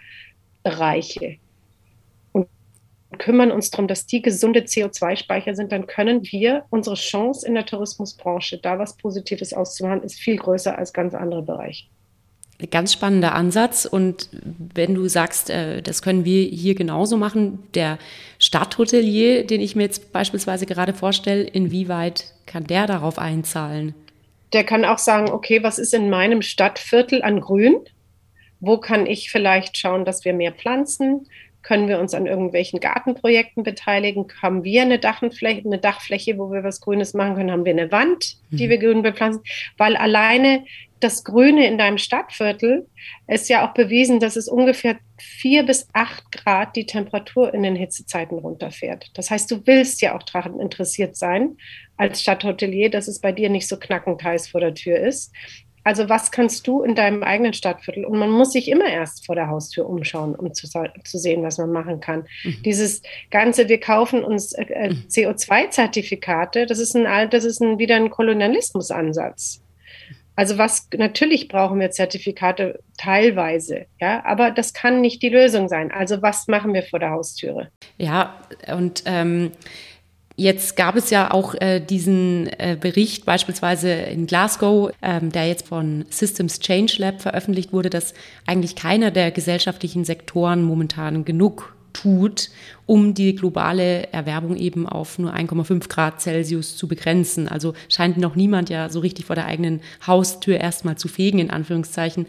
kümmern 3.16 3.50
uns 3.50 3.70
darum, 3.70 3.88
dass 3.88 4.06
die 4.06 4.20
gesunde 4.20 4.60
CO2-Speicher 4.60 5.54
sind, 5.54 5.72
dann 5.72 5.86
können 5.86 6.22
wir, 6.24 6.64
unsere 6.68 6.96
Chance 6.96 7.46
in 7.46 7.54
der 7.54 7.64
Tourismusbranche, 7.64 8.58
da 8.58 8.78
was 8.78 8.96
Positives 8.96 9.54
auszumachen, 9.54 10.02
ist 10.02 10.20
viel 10.20 10.36
größer 10.36 10.76
als 10.76 10.92
ganz 10.92 11.14
andere 11.14 11.42
Bereiche. 11.42 11.86
Ganz 12.70 12.92
spannender 12.92 13.34
Ansatz. 13.34 13.84
Und 13.86 14.28
wenn 14.74 14.94
du 14.94 15.06
sagst, 15.08 15.48
äh, 15.48 15.80
das 15.80 16.02
können 16.02 16.24
wir 16.24 16.42
hier 16.44 16.74
genauso 16.74 17.16
machen, 17.16 17.60
der 17.74 17.98
Stadthotelier, 18.40 19.46
den 19.46 19.60
ich 19.60 19.76
mir 19.76 19.84
jetzt 19.84 20.12
beispielsweise 20.12 20.66
gerade 20.66 20.92
vorstelle, 20.92 21.44
inwieweit 21.44 22.34
kann 22.46 22.64
der 22.64 22.88
darauf 22.88 23.18
einzahlen? 23.18 23.94
Der 24.52 24.64
kann 24.64 24.84
auch 24.84 24.98
sagen, 24.98 25.30
okay, 25.30 25.62
was 25.62 25.78
ist 25.78 25.94
in 25.94 26.10
meinem 26.10 26.42
Stadtviertel 26.42 27.22
an 27.22 27.40
Grün? 27.40 27.76
Wo 28.60 28.78
kann 28.78 29.06
ich 29.06 29.30
vielleicht 29.30 29.78
schauen, 29.78 30.04
dass 30.04 30.24
wir 30.24 30.32
mehr 30.32 30.52
pflanzen? 30.52 31.28
Können 31.62 31.88
wir 31.88 31.98
uns 31.98 32.14
an 32.14 32.26
irgendwelchen 32.26 32.80
Gartenprojekten 32.80 33.62
beteiligen? 33.62 34.26
Haben 34.40 34.64
wir 34.64 34.82
eine 34.82 34.98
Dachfläche, 34.98 35.62
eine 35.64 35.78
Dachfläche, 35.78 36.38
wo 36.38 36.50
wir 36.50 36.64
was 36.64 36.80
Grünes 36.80 37.14
machen 37.14 37.34
können? 37.34 37.50
Haben 37.50 37.64
wir 37.64 37.72
eine 37.72 37.90
Wand, 37.92 38.36
die 38.50 38.66
mhm. 38.66 38.70
wir 38.70 38.78
grün 38.78 39.02
bepflanzen? 39.02 39.42
Weil 39.76 39.96
alleine 39.96 40.64
das 41.00 41.24
Grüne 41.24 41.66
in 41.66 41.78
deinem 41.78 41.98
Stadtviertel 41.98 42.86
ist 43.28 43.48
ja 43.48 43.68
auch 43.68 43.74
bewiesen, 43.74 44.20
dass 44.20 44.36
es 44.36 44.48
ungefähr 44.48 44.98
vier 45.18 45.64
bis 45.64 45.88
acht 45.92 46.32
Grad 46.32 46.74
die 46.76 46.86
Temperatur 46.86 47.54
in 47.54 47.62
den 47.62 47.76
Hitzezeiten 47.76 48.38
runterfährt. 48.38 49.10
Das 49.14 49.30
heißt, 49.30 49.50
du 49.50 49.66
willst 49.66 50.00
ja 50.00 50.16
auch 50.16 50.22
daran 50.22 50.58
interessiert 50.60 51.16
sein, 51.16 51.56
als 51.96 52.22
Stadthotelier, 52.22 52.90
dass 52.90 53.08
es 53.08 53.20
bei 53.20 53.32
dir 53.32 53.48
nicht 53.50 53.68
so 53.68 53.78
knackend 53.78 54.22
heiß 54.22 54.48
vor 54.48 54.60
der 54.60 54.74
Tür 54.74 54.98
ist. 54.98 55.32
Also 55.88 56.10
was 56.10 56.30
kannst 56.30 56.66
du 56.66 56.82
in 56.82 56.94
deinem 56.94 57.22
eigenen 57.22 57.54
Stadtviertel? 57.54 58.04
Und 58.04 58.18
man 58.18 58.30
muss 58.30 58.52
sich 58.52 58.68
immer 58.68 58.84
erst 58.84 59.24
vor 59.24 59.34
der 59.34 59.48
Haustür 59.48 59.88
umschauen, 59.88 60.34
um 60.34 60.52
zu, 60.52 60.68
zu 60.68 61.18
sehen, 61.18 61.42
was 61.42 61.56
man 61.56 61.72
machen 61.72 62.00
kann. 62.00 62.26
Mhm. 62.44 62.56
Dieses 62.62 63.00
ganze, 63.30 63.70
wir 63.70 63.80
kaufen 63.80 64.22
uns 64.22 64.52
äh, 64.52 64.64
äh 64.64 64.90
mhm. 64.90 65.04
CO2-Zertifikate, 65.08 66.66
das 66.66 66.78
ist 66.78 66.94
ein 66.94 67.30
das 67.30 67.46
ist 67.46 67.62
ein, 67.62 67.78
wieder 67.78 67.96
ein 67.96 68.10
Kolonialismusansatz. 68.10 69.62
Also 70.36 70.58
was 70.58 70.88
natürlich 70.94 71.48
brauchen 71.48 71.80
wir 71.80 71.90
Zertifikate 71.90 72.80
teilweise, 72.98 73.86
ja, 73.98 74.22
aber 74.26 74.50
das 74.50 74.74
kann 74.74 75.00
nicht 75.00 75.22
die 75.22 75.30
Lösung 75.30 75.68
sein. 75.68 75.90
Also 75.90 76.20
was 76.20 76.48
machen 76.48 76.74
wir 76.74 76.82
vor 76.82 76.98
der 76.98 77.12
Haustüre? 77.12 77.70
Ja, 77.96 78.38
und 78.76 79.04
ähm, 79.06 79.52
Jetzt 80.40 80.76
gab 80.76 80.94
es 80.94 81.10
ja 81.10 81.32
auch 81.32 81.56
äh, 81.56 81.80
diesen 81.80 82.46
äh, 82.60 82.76
Bericht 82.80 83.24
beispielsweise 83.24 83.90
in 83.90 84.28
Glasgow, 84.28 84.92
ähm, 85.02 85.32
der 85.32 85.48
jetzt 85.48 85.66
von 85.66 86.04
Systems 86.10 86.60
Change 86.60 86.94
Lab 86.98 87.20
veröffentlicht 87.20 87.72
wurde, 87.72 87.90
dass 87.90 88.14
eigentlich 88.46 88.76
keiner 88.76 89.10
der 89.10 89.32
gesellschaftlichen 89.32 90.04
Sektoren 90.04 90.62
momentan 90.62 91.24
genug 91.24 91.74
tut, 91.92 92.50
um 92.86 93.14
die 93.14 93.34
globale 93.34 94.12
Erwärmung 94.12 94.54
eben 94.54 94.88
auf 94.88 95.18
nur 95.18 95.34
1,5 95.34 95.88
Grad 95.88 96.20
Celsius 96.20 96.76
zu 96.76 96.86
begrenzen. 96.86 97.48
Also 97.48 97.74
scheint 97.88 98.16
noch 98.16 98.36
niemand 98.36 98.70
ja 98.70 98.90
so 98.90 99.00
richtig 99.00 99.24
vor 99.24 99.34
der 99.34 99.46
eigenen 99.46 99.80
Haustür 100.06 100.58
erstmal 100.60 100.96
zu 100.96 101.08
fegen, 101.08 101.40
in 101.40 101.50
Anführungszeichen. 101.50 102.26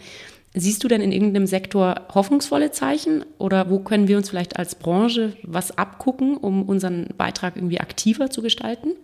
Siehst 0.54 0.84
du 0.84 0.88
denn 0.88 1.02
in 1.02 1.12
irgendeinem 1.12 1.46
Sektor 1.46 2.08
hoffnungsvolle 2.14 2.72
Zeichen 2.72 3.24
oder 3.38 3.70
wo 3.70 3.80
können 3.80 4.08
wir 4.08 4.18
uns 4.18 4.30
vielleicht 4.30 4.58
als 4.58 4.76
Branche 4.76 5.38
was 5.44 5.78
abgucken, 5.78 6.38
um 6.38 6.68
unseren 6.68 7.08
Beitrag 7.18 7.56
irgendwie 7.56 7.80
aktiver 7.80 8.32
zu 8.32 8.42
gestalten? 8.42 8.96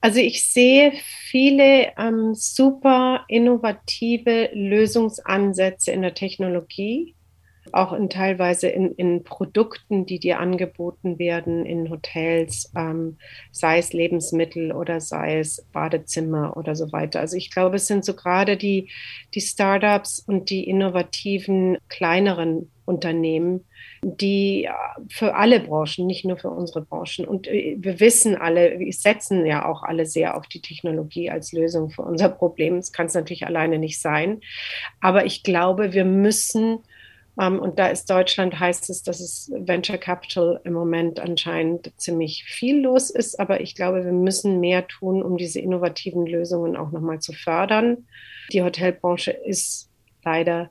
Also 0.00 0.20
ich 0.20 0.44
sehe 0.44 0.92
viele 1.30 1.92
ähm, 1.98 2.34
super 2.34 3.24
innovative 3.26 4.50
Lösungsansätze 4.52 5.90
in 5.90 6.02
der 6.02 6.14
Technologie, 6.14 7.15
auch 7.72 7.92
in 7.92 8.08
teilweise 8.08 8.68
in, 8.68 8.92
in 8.92 9.24
Produkten, 9.24 10.06
die 10.06 10.18
dir 10.18 10.40
angeboten 10.40 11.18
werden 11.18 11.66
in 11.66 11.90
Hotels, 11.90 12.72
ähm, 12.76 13.18
sei 13.50 13.78
es 13.78 13.92
Lebensmittel 13.92 14.72
oder 14.72 15.00
sei 15.00 15.38
es 15.38 15.66
Badezimmer 15.72 16.56
oder 16.56 16.74
so 16.74 16.92
weiter. 16.92 17.20
Also 17.20 17.36
ich 17.36 17.50
glaube, 17.50 17.76
es 17.76 17.86
sind 17.86 18.04
so 18.04 18.14
gerade 18.14 18.56
die, 18.56 18.90
die 19.34 19.40
Startups 19.40 20.20
und 20.26 20.50
die 20.50 20.68
innovativen 20.68 21.78
kleineren 21.88 22.70
Unternehmen, 22.86 23.64
die 24.02 24.64
äh, 24.64 24.70
für 25.08 25.34
alle 25.34 25.60
Branchen, 25.60 26.06
nicht 26.06 26.24
nur 26.24 26.38
für 26.38 26.50
unsere 26.50 26.82
Branchen. 26.82 27.26
Und 27.26 27.48
äh, 27.48 27.76
wir 27.78 28.00
wissen 28.00 28.36
alle, 28.36 28.78
wir 28.78 28.92
setzen 28.92 29.44
ja 29.44 29.66
auch 29.66 29.82
alle 29.82 30.06
sehr 30.06 30.36
auf 30.36 30.46
die 30.46 30.60
Technologie 30.60 31.30
als 31.30 31.52
Lösung 31.52 31.90
für 31.90 32.02
unser 32.02 32.28
Problem. 32.28 32.76
Es 32.76 32.92
kann 32.92 33.06
es 33.06 33.14
natürlich 33.14 33.46
alleine 33.46 33.78
nicht 33.78 34.00
sein. 34.00 34.40
Aber 35.00 35.26
ich 35.26 35.42
glaube, 35.42 35.92
wir 35.92 36.04
müssen 36.04 36.78
um, 37.36 37.44
ähm, 37.44 37.58
und 37.60 37.78
da 37.78 37.88
ist 37.88 38.08
Deutschland, 38.08 38.58
heißt 38.58 38.88
es, 38.88 39.02
dass 39.02 39.20
es 39.20 39.50
Venture 39.54 39.98
Capital 39.98 40.60
im 40.64 40.72
Moment 40.72 41.20
anscheinend 41.20 41.92
ziemlich 41.98 42.44
viel 42.44 42.80
los 42.80 43.10
ist. 43.10 43.38
Aber 43.38 43.60
ich 43.60 43.74
glaube, 43.74 44.04
wir 44.04 44.12
müssen 44.12 44.58
mehr 44.58 44.86
tun, 44.86 45.22
um 45.22 45.36
diese 45.36 45.60
innovativen 45.60 46.26
Lösungen 46.26 46.76
auch 46.76 46.92
nochmal 46.92 47.20
zu 47.20 47.32
fördern. 47.32 48.06
Die 48.52 48.62
Hotelbranche 48.62 49.32
ist 49.32 49.90
leider 50.24 50.70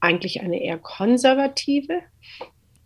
eigentlich 0.00 0.40
eine 0.42 0.62
eher 0.62 0.78
konservative. 0.78 2.02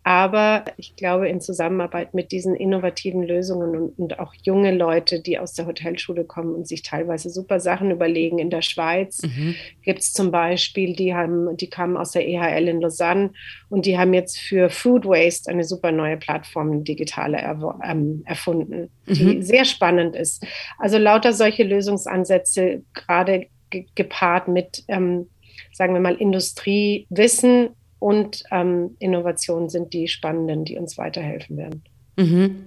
Aber 0.03 0.65
ich 0.77 0.95
glaube, 0.95 1.29
in 1.29 1.41
Zusammenarbeit 1.41 2.15
mit 2.15 2.31
diesen 2.31 2.55
innovativen 2.55 3.21
Lösungen 3.21 3.75
und, 3.75 3.99
und, 3.99 4.19
auch 4.19 4.33
junge 4.41 4.73
Leute, 4.75 5.19
die 5.19 5.37
aus 5.37 5.53
der 5.53 5.67
Hotelschule 5.67 6.23
kommen 6.23 6.55
und 6.55 6.67
sich 6.67 6.81
teilweise 6.81 7.29
super 7.29 7.59
Sachen 7.59 7.91
überlegen. 7.91 8.39
In 8.39 8.49
der 8.49 8.63
Schweiz 8.63 9.21
mhm. 9.21 9.55
gibt 9.83 9.99
es 9.99 10.11
zum 10.11 10.31
Beispiel, 10.31 10.95
die 10.95 11.13
haben, 11.13 11.55
die 11.55 11.69
kamen 11.69 11.97
aus 11.97 12.13
der 12.13 12.27
EHL 12.27 12.67
in 12.67 12.81
Lausanne 12.81 13.31
und 13.69 13.85
die 13.85 13.99
haben 13.99 14.15
jetzt 14.15 14.39
für 14.39 14.71
Food 14.71 15.05
Waste 15.05 15.51
eine 15.51 15.63
super 15.63 15.91
neue 15.91 16.17
Plattform, 16.17 16.83
digitale, 16.83 17.37
ähm, 17.83 18.23
erfunden, 18.25 18.89
die 19.05 19.35
mhm. 19.35 19.41
sehr 19.43 19.65
spannend 19.65 20.15
ist. 20.15 20.43
Also 20.79 20.97
lauter 20.97 21.31
solche 21.31 21.63
Lösungsansätze, 21.63 22.81
gerade 22.95 23.45
gepaart 23.69 24.47
mit, 24.47 24.83
ähm, 24.87 25.27
sagen 25.71 25.93
wir 25.93 26.01
mal, 26.01 26.15
Industriewissen 26.15 27.69
und 28.01 28.43
ähm, 28.49 28.95
Innovationen 28.97 29.69
sind 29.69 29.93
die 29.93 30.07
spannenden, 30.07 30.65
die 30.65 30.75
uns 30.75 30.97
weiterhelfen 30.97 31.55
werden. 31.55 31.83
Mhm. 32.17 32.65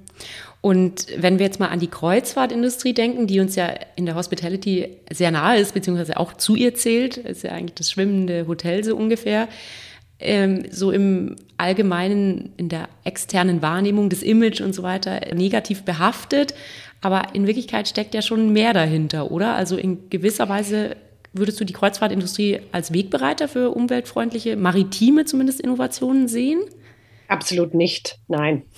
Und 0.60 1.08
wenn 1.18 1.40
wir 1.40 1.46
jetzt 1.46 1.58
mal 1.58 1.70
an 1.70 1.80
die 1.80 1.88
Kreuzfahrtindustrie 1.88 2.94
denken, 2.94 3.26
die 3.26 3.40
uns 3.40 3.56
ja 3.56 3.68
in 3.96 4.06
der 4.06 4.14
Hospitality 4.14 4.96
sehr 5.12 5.32
nahe 5.32 5.58
ist, 5.58 5.74
beziehungsweise 5.74 6.18
auch 6.18 6.34
zu 6.34 6.54
ihr 6.54 6.76
zählt, 6.76 7.16
ist 7.16 7.42
ja 7.42 7.50
eigentlich 7.50 7.74
das 7.74 7.90
schwimmende 7.90 8.46
Hotel 8.46 8.84
so 8.84 8.96
ungefähr, 8.96 9.48
ähm, 10.20 10.62
so 10.70 10.92
im 10.92 11.34
Allgemeinen, 11.56 12.52
in 12.56 12.68
der 12.68 12.88
externen 13.02 13.60
Wahrnehmung, 13.60 14.10
des 14.10 14.22
Image 14.22 14.60
und 14.60 14.72
so 14.72 14.84
weiter 14.84 15.20
negativ 15.34 15.82
behaftet. 15.82 16.54
Aber 17.00 17.34
in 17.34 17.48
Wirklichkeit 17.48 17.88
steckt 17.88 18.14
ja 18.14 18.22
schon 18.22 18.52
mehr 18.52 18.72
dahinter, 18.72 19.32
oder? 19.32 19.56
Also 19.56 19.76
in 19.76 20.08
gewisser 20.10 20.48
Weise 20.48 20.96
Würdest 21.34 21.60
du 21.60 21.64
die 21.64 21.72
Kreuzfahrtindustrie 21.72 22.60
als 22.70 22.92
Wegbereiter 22.92 23.48
für 23.48 23.70
umweltfreundliche, 23.70 24.56
maritime 24.56 25.24
zumindest 25.24 25.60
Innovationen 25.60 26.28
sehen? 26.28 26.60
Absolut 27.26 27.74
nicht, 27.74 28.18
nein. 28.28 28.62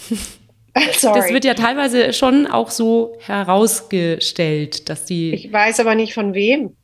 Sorry. 0.98 1.20
Das 1.20 1.30
wird 1.30 1.44
ja 1.44 1.54
teilweise 1.54 2.12
schon 2.12 2.46
auch 2.46 2.70
so 2.70 3.16
herausgestellt, 3.20 4.88
dass 4.88 5.04
die. 5.04 5.34
Ich 5.34 5.52
weiß 5.52 5.80
aber 5.80 5.94
nicht 5.94 6.14
von 6.14 6.34
wem. 6.34 6.76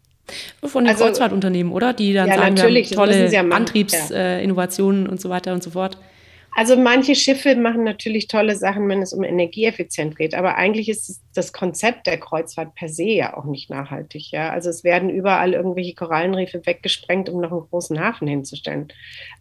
Von 0.63 0.85
den 0.85 0.93
also, 0.93 1.05
Kreuzfahrtunternehmen, 1.05 1.73
oder? 1.73 1.93
Die 1.93 2.13
dann 2.13 2.29
ja, 2.29 2.37
sagen, 2.37 2.55
natürlich, 2.55 2.91
tolle 2.91 3.31
ja 3.31 3.43
Antriebsinnovationen 3.43 5.05
ja. 5.07 5.11
und 5.11 5.21
so 5.21 5.31
weiter 5.31 5.53
und 5.53 5.63
so 5.63 5.71
fort. 5.71 5.99
Also 6.55 6.77
manche 6.77 7.15
Schiffe 7.15 7.57
machen 7.57 7.83
natürlich 7.83 8.29
tolle 8.29 8.57
Sachen, 8.57 8.89
wenn 8.89 9.01
es 9.01 9.13
um 9.13 9.25
Energieeffizienz 9.25 10.17
geht, 10.17 10.35
aber 10.35 10.57
eigentlich 10.57 10.89
ist 10.89 11.23
das 11.35 11.53
Konzept 11.53 12.07
der 12.07 12.19
Kreuzfahrt 12.19 12.75
per 12.75 12.91
se 12.91 13.05
ja 13.05 13.37
auch 13.37 13.45
nicht 13.45 13.71
nachhaltig. 13.71 14.31
Ja? 14.33 14.51
Also 14.51 14.69
es 14.69 14.85
werden 14.85 15.09
überall 15.09 15.55
irgendwelche 15.55 15.95
Korallenriffe 15.95 16.65
weggesprengt, 16.67 17.31
um 17.31 17.41
noch 17.41 17.53
einen 17.53 17.69
großen 17.71 17.99
Hafen 17.99 18.29
hinzustellen. 18.29 18.89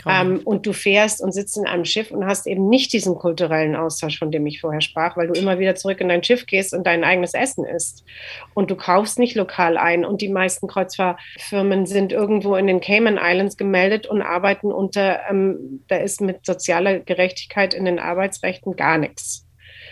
Ähm, 0.08 0.41
und 0.46 0.65
du 0.65 0.72
fährst 0.72 1.22
und 1.22 1.34
sitzt 1.34 1.58
in 1.58 1.68
einem 1.68 1.84
Schiff 1.84 2.12
und 2.12 2.25
hast 2.25 2.48
eben 2.48 2.70
nicht 2.70 2.94
diesen 2.94 3.15
kulturellen 3.15 3.75
Austausch, 3.75 4.18
von 4.18 4.32
dem 4.32 4.48
ich 4.48 4.62
vorher 4.62 4.82
sprach, 4.82 5.18
weil 5.18 5.27
du 5.27 5.34
immer 5.34 5.60
wieder 5.60 5.75
zurück 5.75 6.00
in 6.00 6.10
dein 6.10 6.24
Schiff 6.24 6.46
gehst 6.46 6.74
und 6.74 6.88
dein 6.88 7.03
eigenes 7.03 7.34
Essen 7.34 7.65
isst. 7.65 8.06
Und 8.53 8.72
du 8.72 8.75
kaufst 8.75 9.20
nicht 9.20 9.36
lokal 9.36 9.77
ein. 9.77 10.06
Und 10.06 10.22
die 10.22 10.30
meisten 10.30 10.68
Kreuzfahrtfirmen 10.68 11.86
sind 11.86 12.13
irgendwo 12.13 12.56
in 12.56 12.68
den 12.68 12.80
Cayman 12.80 13.20
Islands 13.22 13.58
gemeldet 13.58 14.08
und 14.08 14.22
arbeiten 14.22 14.72
unter, 14.72 15.20
ähm, 15.30 15.84
da 15.88 15.98
ist 15.98 16.22
mit 16.22 16.46
sozialer 16.46 17.00
Gerechtigkeit 17.01 17.74
in 17.74 17.86
den 17.86 18.00
Arbeitsrechten 18.00 18.75
gar 18.75 18.98
nichts. 18.98 19.48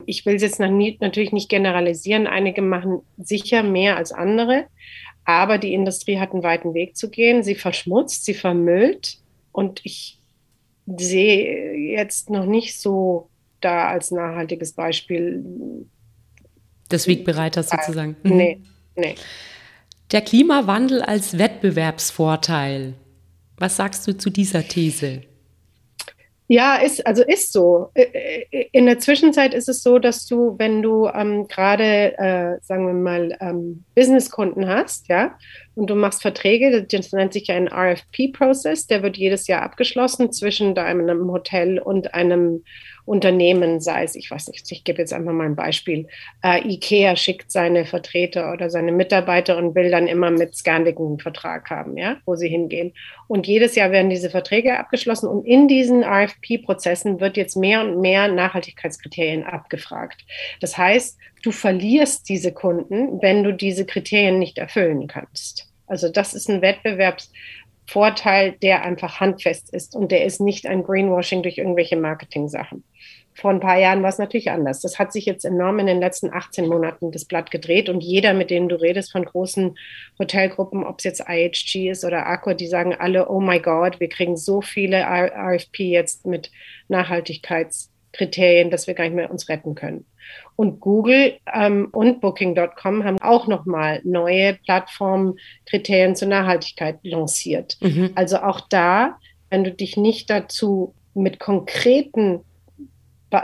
Ich 0.05 0.25
will 0.25 0.35
es 0.35 0.41
jetzt 0.41 0.59
natürlich 0.59 1.31
nicht 1.31 1.49
generalisieren. 1.49 2.27
Einige 2.27 2.61
machen 2.61 3.01
sicher 3.17 3.63
mehr 3.63 3.97
als 3.97 4.11
andere, 4.11 4.65
aber 5.25 5.57
die 5.57 5.73
Industrie 5.73 6.19
hat 6.19 6.31
einen 6.31 6.43
weiten 6.43 6.73
Weg 6.73 6.95
zu 6.95 7.09
gehen. 7.09 7.43
Sie 7.43 7.55
verschmutzt, 7.55 8.25
sie 8.25 8.33
vermüllt 8.33 9.17
und 9.51 9.81
ich 9.83 10.19
sehe 10.97 11.75
jetzt 11.75 12.29
noch 12.29 12.45
nicht 12.45 12.79
so 12.79 13.29
da 13.61 13.89
als 13.89 14.11
nachhaltiges 14.11 14.73
Beispiel. 14.73 15.43
Des 16.89 17.07
Wegbereiters 17.07 17.69
sozusagen. 17.69 18.15
Mhm. 18.23 18.37
Nee, 18.37 18.61
nee. 18.95 19.15
Der 20.11 20.21
Klimawandel 20.21 21.03
als 21.03 21.37
Wettbewerbsvorteil. 21.37 22.95
Was 23.57 23.75
sagst 23.75 24.07
du 24.07 24.17
zu 24.17 24.31
dieser 24.31 24.67
These? 24.67 25.21
Ja, 26.51 26.77
ist, 26.77 27.05
also 27.05 27.23
ist 27.23 27.53
so. 27.53 27.91
In 28.71 28.87
der 28.87 28.97
Zwischenzeit 28.97 29.53
ist 29.53 29.69
es 29.69 29.83
so, 29.83 29.99
dass 29.99 30.25
du, 30.25 30.55
wenn 30.57 30.81
du 30.81 31.07
ähm, 31.07 31.47
gerade, 31.47 32.17
äh, 32.17 32.57
sagen 32.63 32.87
wir 32.87 32.93
mal, 32.95 33.37
ähm, 33.39 33.83
Businesskunden 33.93 34.67
hast, 34.67 35.07
ja, 35.09 35.37
und 35.75 35.91
du 35.91 35.95
machst 35.95 36.23
Verträge, 36.23 36.83
das 36.83 37.11
nennt 37.11 37.33
sich 37.33 37.47
ja 37.47 37.55
ein 37.55 37.67
RFP-Prozess, 37.67 38.87
der 38.87 39.03
wird 39.03 39.15
jedes 39.15 39.45
Jahr 39.45 39.61
abgeschlossen 39.61 40.31
zwischen 40.31 40.75
einem 40.75 41.31
Hotel 41.31 41.77
und 41.77 42.15
einem 42.15 42.63
Unternehmen, 43.09 43.81
sei 43.81 44.03
es, 44.03 44.15
ich 44.15 44.29
weiß 44.29 44.49
nicht, 44.49 44.71
ich 44.71 44.83
gebe 44.83 44.99
jetzt 44.99 45.13
einfach 45.13 45.33
mal 45.33 45.47
ein 45.47 45.55
Beispiel, 45.55 46.07
äh, 46.43 46.61
IKEA 46.67 47.15
schickt 47.15 47.51
seine 47.51 47.85
Vertreter 47.85 48.53
oder 48.53 48.69
seine 48.69 48.91
Mitarbeiter 48.91 49.57
und 49.57 49.73
will 49.73 49.89
dann 49.89 50.05
immer 50.05 50.29
mit 50.29 50.55
Scandic 50.55 50.99
einen 50.99 51.17
Vertrag 51.17 51.71
haben, 51.71 51.97
ja, 51.97 52.17
wo 52.27 52.35
sie 52.35 52.47
hingehen. 52.47 52.93
Und 53.27 53.47
jedes 53.47 53.73
Jahr 53.73 53.89
werden 53.89 54.11
diese 54.11 54.29
Verträge 54.29 54.77
abgeschlossen 54.77 55.27
und 55.27 55.43
in 55.43 55.67
diesen 55.67 56.03
RFP-Prozessen 56.03 57.19
wird 57.19 57.35
jetzt 57.35 57.57
mehr 57.57 57.81
und 57.81 57.99
mehr 57.99 58.27
Nachhaltigkeitskriterien 58.27 59.43
abgefragt. 59.43 60.23
Das 60.61 60.77
heißt, 60.77 61.17
du 61.41 61.51
verlierst 61.51 62.29
diese 62.29 62.53
Kunden, 62.53 63.19
wenn 63.23 63.43
du 63.43 63.53
diese 63.55 63.87
Kriterien 63.87 64.37
nicht 64.37 64.59
erfüllen 64.59 65.07
kannst. 65.07 65.67
Also 65.87 66.09
das 66.09 66.35
ist 66.35 66.47
ein 66.47 66.61
Wettbewerbs 66.61 67.31
Vorteil, 67.87 68.51
der 68.61 68.83
einfach 68.83 69.19
handfest 69.19 69.73
ist 69.73 69.95
und 69.95 70.11
der 70.11 70.23
ist 70.25 70.39
nicht 70.39 70.67
ein 70.67 70.83
Greenwashing 70.83 71.41
durch 71.41 71.57
irgendwelche 71.57 71.97
Marketing-Sachen. 71.97 72.83
Vor 73.39 73.51
ein 73.51 73.59
paar 73.61 73.79
Jahren 73.79 74.01
war 74.01 74.09
es 74.09 74.17
natürlich 74.17 74.51
anders. 74.51 74.81
Das 74.81 74.99
hat 74.99 75.13
sich 75.13 75.25
jetzt 75.25 75.45
enorm 75.45 75.79
in 75.79 75.87
den 75.87 75.99
letzten 75.99 76.33
18 76.33 76.67
Monaten 76.67 77.11
das 77.11 77.25
Blatt 77.25 77.51
gedreht 77.51 77.87
und 77.87 78.01
jeder, 78.01 78.33
mit 78.33 78.49
dem 78.49 78.67
du 78.67 78.75
redest 78.75 79.11
von 79.11 79.23
großen 79.23 79.77
Hotelgruppen, 80.19 80.83
ob 80.83 80.99
es 80.99 81.05
jetzt 81.05 81.23
IHG 81.27 81.89
ist 81.89 82.03
oder 82.03 82.27
Accor, 82.27 82.53
die 82.53 82.67
sagen 82.67 82.93
alle, 82.93 83.29
oh 83.29 83.39
my 83.39 83.59
God, 83.59 83.99
wir 83.99 84.09
kriegen 84.09 84.35
so 84.35 84.61
viele 84.61 85.05
RFP 85.05 85.79
jetzt 85.79 86.25
mit 86.25 86.51
Nachhaltigkeitskriterien, 86.89 88.71
dass 88.71 88.87
wir 88.87 88.93
gar 88.93 89.05
nicht 89.05 89.15
mehr 89.15 89.31
uns 89.31 89.47
retten 89.47 89.73
können. 89.73 90.05
Und 90.57 90.81
Google 90.81 91.37
ähm, 91.53 91.87
und 91.91 92.19
Booking.com 92.19 93.03
haben 93.05 93.21
auch 93.21 93.47
nochmal 93.47 94.01
neue 94.03 94.55
Plattformkriterien 94.65 96.15
zur 96.15 96.27
Nachhaltigkeit 96.27 96.99
lanciert. 97.03 97.77
Mhm. 97.79 98.11
Also 98.15 98.39
auch 98.39 98.61
da, 98.67 99.17
wenn 99.49 99.63
du 99.63 99.71
dich 99.71 99.95
nicht 99.95 100.29
dazu 100.29 100.93
mit 101.13 101.39
konkreten, 101.39 102.41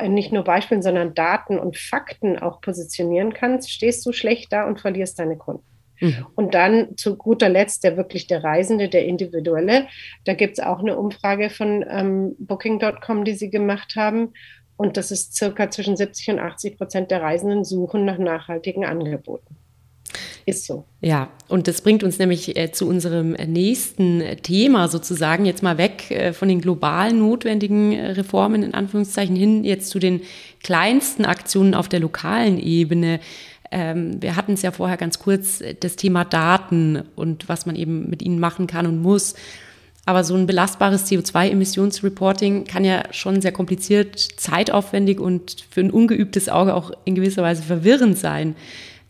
nicht 0.08 0.32
nur 0.32 0.43
Beispielen, 0.43 0.82
sondern 0.82 1.13
Daten 1.13 1.60
und 1.60 1.78
Fakten 1.78 2.39
auch 2.39 2.62
positionieren 2.62 3.34
kannst, 3.34 3.71
stehst 3.71 4.06
du 4.06 4.12
schlecht 4.12 4.52
da 4.52 4.65
und 4.67 4.80
verlierst 4.80 5.19
deine 5.19 5.38
Kunden. 5.38 5.63
Mhm. 6.00 6.26
Und 6.36 6.54
dann 6.54 6.98
zu 6.98 7.15
guter 7.15 7.50
Letzt 7.50 7.84
der 7.84 7.98
wirklich 7.98 8.28
der 8.28 8.43
Reisende, 8.43 8.89
der 8.89 9.06
Individuelle. 9.06 9.88
Da 10.26 10.34
gibt 10.34 10.58
es 10.58 10.63
auch 10.63 10.80
eine 10.80 10.98
Umfrage 10.98 11.50
von 11.50 11.86
ähm, 11.89 12.36
Booking.com, 12.39 13.24
die 13.24 13.34
sie 13.34 13.50
gemacht 13.50 13.95
haben. 13.95 14.34
Und 14.78 14.98
das 14.98 15.12
ist 15.12 15.36
circa 15.36 15.69
zwischen 15.69 15.95
70 15.95 16.32
und 16.32 16.39
80 16.39 16.78
Prozent 16.78 17.12
der 17.12 17.21
Reisenden 17.21 17.63
suchen 17.63 18.04
nach 18.04 18.17
nachhaltigen 18.17 18.86
Angeboten. 18.86 19.56
Ist 20.46 20.65
so. 20.65 20.86
Ja, 21.02 21.30
und 21.48 21.68
das 21.68 21.82
bringt 21.82 22.04
uns 22.04 22.20
nämlich 22.20 22.56
äh, 22.56 22.72
zu 22.72 22.88
unserem 22.88 23.32
nächsten 23.32 24.24
Thema 24.44 24.88
sozusagen, 24.88 25.46
jetzt 25.46 25.63
mal 25.63 25.78
weg 25.78 26.12
äh, 26.12 26.34
von 26.34 26.48
den 26.48 26.62
globalen 26.62 27.20
notwendigen 27.20 27.94
äh, 27.94 28.12
Reformen 28.12 28.63
in 28.63 28.74
Anführungszeichen 28.74 29.36
hin 29.36 29.63
jetzt 29.63 29.89
zu 29.89 30.00
den 30.00 30.22
kleinsten 30.63 31.26
Aktionen 31.26 31.74
auf 31.74 31.89
der 31.89 32.00
lokalen 32.00 32.60
Ebene. 32.60 33.20
Ähm, 33.72 34.22
wir 34.22 34.36
hatten 34.36 34.54
es 34.54 34.62
ja 34.62 34.72
vorher 34.72 34.98
ganz 34.98 35.20
kurz, 35.20 35.63
das 35.80 35.96
Thema 35.96 36.24
Daten 36.24 37.04
und 37.15 37.50
was 37.50 37.65
man 37.65 37.76
eben 37.76 38.10
mit 38.10 38.22
ihnen 38.22 38.39
machen 38.39 38.68
kann 38.68 38.86
und 38.86 39.02
muss. 39.02 39.36
Aber 40.08 40.24
so 40.24 40.36
ein 40.36 40.46
belastbares 40.46 41.10
CO2-Emissionsreporting 41.10 42.65
kann 42.65 42.86
ja 42.86 43.06
schon 43.12 43.41
sehr 43.41 43.52
kompliziert, 43.52 44.20
zeitaufwendig 44.20 45.20
und 45.20 45.65
für 45.72 45.82
ein 45.82 45.89
ungeübtes 45.89 46.48
Auge 46.48 46.76
auch 46.76 46.91
in 47.06 47.15
gewisser 47.15 47.41
Weise 47.41 47.63
verwirrend 47.63 48.18
sein. 48.18 48.56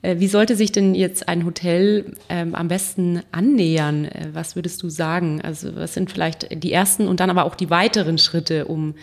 Äh, 0.05 0.19
wie 0.19 0.27
sollte 0.27 0.55
sich 0.55 0.71
denn 0.71 0.95
jetzt 0.95 1.27
ein 1.27 1.45
Hotel 1.45 2.13
ähm, 2.29 2.55
am 2.55 2.67
besten 2.67 3.21
annähern? 3.31 4.05
Äh, 4.05 4.29
was 4.33 4.55
würdest 4.55 4.83
du 4.83 4.89
sagen? 4.89 5.41
Also 5.41 5.75
was 5.75 5.93
sind 5.93 6.11
vielleicht 6.11 6.63
die 6.63 6.71
ersten 6.71 7.07
und 7.07 7.19
dann 7.19 7.29
aber 7.29 7.45
auch 7.45 7.55
die 7.55 7.69
weiteren 7.69 8.17
Schritte, 8.17 8.65
um 8.65 8.95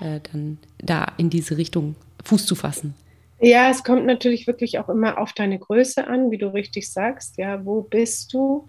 äh, 0.00 0.20
dann 0.32 0.58
da 0.78 1.06
in 1.16 1.30
diese 1.30 1.56
Richtung 1.56 1.96
Fuß 2.24 2.46
zu 2.46 2.54
fassen? 2.54 2.94
Ja, 3.40 3.70
es 3.70 3.82
kommt 3.82 4.06
natürlich 4.06 4.46
wirklich 4.46 4.78
auch 4.78 4.88
immer 4.88 5.18
auf 5.18 5.32
deine 5.32 5.58
Größe 5.58 6.06
an, 6.06 6.30
wie 6.30 6.38
du 6.38 6.54
richtig 6.54 6.92
sagst. 6.92 7.38
Ja, 7.38 7.64
wo 7.64 7.82
bist 7.82 8.32
du? 8.32 8.68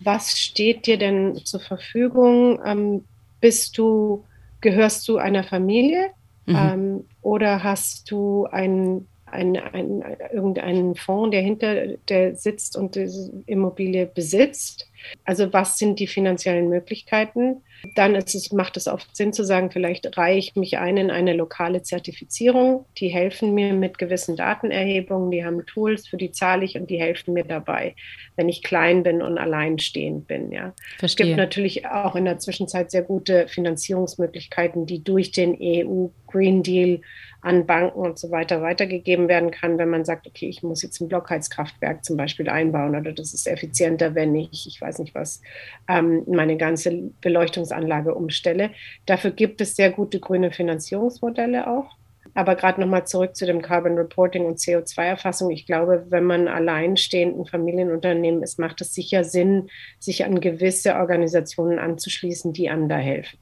was 0.00 0.38
steht 0.38 0.86
dir 0.86 0.98
denn 0.98 1.44
zur 1.44 1.60
Verfügung? 1.60 2.60
Ähm, 2.64 3.04
bist 3.40 3.78
du, 3.78 4.24
gehörst 4.60 5.08
du 5.08 5.18
einer 5.18 5.44
Familie 5.44 6.10
mhm. 6.46 6.56
ähm, 6.56 7.04
oder 7.22 7.62
hast 7.62 8.10
du 8.10 8.46
einen 8.46 9.06
ein, 9.34 9.56
ein, 9.56 10.02
irgendeinen 10.32 10.94
Fonds, 10.94 11.32
der 11.32 11.42
hinter 11.42 11.96
der 12.08 12.36
sitzt 12.36 12.76
und 12.76 12.94
diese 12.94 13.32
Immobilie 13.46 14.06
besitzt. 14.06 14.88
Also 15.24 15.52
was 15.52 15.78
sind 15.78 15.98
die 15.98 16.06
finanziellen 16.06 16.68
Möglichkeiten? 16.68 17.62
dann 17.94 18.14
es, 18.14 18.52
macht 18.52 18.76
es 18.76 18.88
oft 18.88 19.14
Sinn 19.14 19.32
zu 19.32 19.44
sagen, 19.44 19.70
vielleicht 19.70 20.16
reihe 20.16 20.38
ich 20.38 20.56
mich 20.56 20.78
ein 20.78 20.96
in 20.96 21.10
eine 21.10 21.34
lokale 21.34 21.82
Zertifizierung. 21.82 22.86
Die 22.98 23.08
helfen 23.08 23.54
mir 23.54 23.72
mit 23.72 23.98
gewissen 23.98 24.36
Datenerhebungen, 24.36 25.30
die 25.30 25.44
haben 25.44 25.64
Tools, 25.66 26.08
für 26.08 26.16
die 26.16 26.32
zahle 26.32 26.64
ich 26.64 26.76
und 26.76 26.90
die 26.90 26.98
helfen 26.98 27.34
mir 27.34 27.44
dabei, 27.44 27.94
wenn 28.36 28.48
ich 28.48 28.62
klein 28.62 29.02
bin 29.02 29.22
und 29.22 29.38
alleinstehend 29.38 30.26
bin. 30.26 30.52
Ja. 30.52 30.74
Verstehe. 30.98 31.24
Es 31.24 31.28
gibt 31.28 31.36
natürlich 31.36 31.86
auch 31.86 32.16
in 32.16 32.24
der 32.24 32.38
Zwischenzeit 32.38 32.90
sehr 32.90 33.02
gute 33.02 33.48
Finanzierungsmöglichkeiten, 33.48 34.86
die 34.86 35.02
durch 35.02 35.32
den 35.32 35.56
EU 35.60 36.08
Green 36.34 36.64
Deal 36.64 37.00
an 37.42 37.66
Banken 37.66 38.00
und 38.00 38.18
so 38.18 38.30
weiter 38.30 38.62
weitergegeben 38.62 39.28
werden 39.28 39.50
kann, 39.50 39.78
wenn 39.78 39.90
man 39.90 40.04
sagt, 40.04 40.26
okay, 40.26 40.48
ich 40.48 40.62
muss 40.62 40.82
jetzt 40.82 41.00
ein 41.00 41.08
Blockheizkraftwerk 41.08 42.04
zum 42.04 42.16
Beispiel 42.16 42.48
einbauen 42.48 42.96
oder 42.96 43.12
das 43.12 43.34
ist 43.34 43.46
effizienter, 43.46 44.14
wenn 44.14 44.34
ich, 44.34 44.66
ich 44.66 44.80
weiß 44.80 44.98
nicht 44.98 45.14
was, 45.14 45.42
ähm, 45.86 46.24
meine 46.26 46.56
ganze 46.56 47.10
Beleuchtungsanlage 47.20 48.14
umstelle. 48.14 48.70
Dafür 49.06 49.30
gibt 49.30 49.60
es 49.60 49.76
sehr 49.76 49.90
gute 49.90 50.18
grüne 50.18 50.50
Finanzierungsmodelle 50.50 51.68
auch. 51.70 51.96
Aber 52.36 52.56
gerade 52.56 52.80
nochmal 52.80 53.06
zurück 53.06 53.36
zu 53.36 53.46
dem 53.46 53.62
Carbon 53.62 53.96
Reporting 53.96 54.44
und 54.44 54.58
CO2-Erfassung. 54.58 55.50
Ich 55.50 55.66
glaube, 55.66 56.06
wenn 56.08 56.24
man 56.24 56.48
alleinstehenden 56.48 57.46
Familienunternehmen 57.46 58.42
ist, 58.42 58.58
macht 58.58 58.80
es 58.80 58.92
sicher 58.92 59.22
Sinn, 59.22 59.68
sich 60.00 60.24
an 60.24 60.40
gewisse 60.40 60.96
Organisationen 60.96 61.78
anzuschließen, 61.78 62.52
die 62.52 62.70
einem 62.70 62.88
da 62.88 62.96
helfen. 62.96 63.38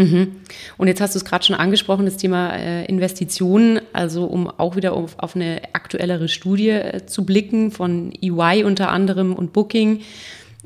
Mhm. 0.00 0.36
Und 0.78 0.88
jetzt 0.88 1.00
hast 1.02 1.14
du 1.14 1.18
es 1.18 1.26
gerade 1.26 1.44
schon 1.44 1.56
angesprochen, 1.56 2.06
das 2.06 2.16
Thema 2.16 2.56
äh, 2.56 2.86
Investitionen, 2.86 3.80
also 3.92 4.24
um 4.24 4.48
auch 4.48 4.74
wieder 4.74 4.94
auf, 4.94 5.18
auf 5.18 5.36
eine 5.36 5.60
aktuellere 5.74 6.28
Studie 6.28 6.70
äh, 6.70 7.06
zu 7.06 7.26
blicken 7.26 7.70
von 7.70 8.10
EY 8.22 8.64
unter 8.64 8.88
anderem 8.90 9.34
und 9.34 9.52
Booking, 9.52 10.00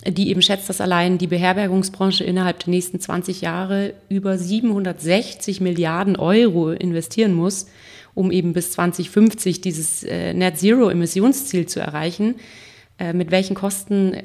die 0.07 0.29
eben 0.29 0.40
schätzt, 0.40 0.68
dass 0.68 0.81
allein 0.81 1.18
die 1.18 1.27
Beherbergungsbranche 1.27 2.23
innerhalb 2.23 2.61
der 2.61 2.70
nächsten 2.70 3.01
20 3.01 3.40
Jahre 3.40 3.94
über 4.09 4.38
760 4.38 5.61
Milliarden 5.61 6.14
Euro 6.14 6.70
investieren 6.70 7.33
muss, 7.33 7.66
um 8.14 8.31
eben 8.31 8.53
bis 8.53 8.70
2050 8.73 9.62
dieses 9.62 10.05
äh, 10.05 10.33
Net 10.33 10.59
Zero 10.59 10.90
Emissionsziel 10.90 11.66
zu 11.66 11.81
erreichen. 11.81 12.37
Mit 13.12 13.33
welchen 13.33 13.57
Kosten 13.57 14.18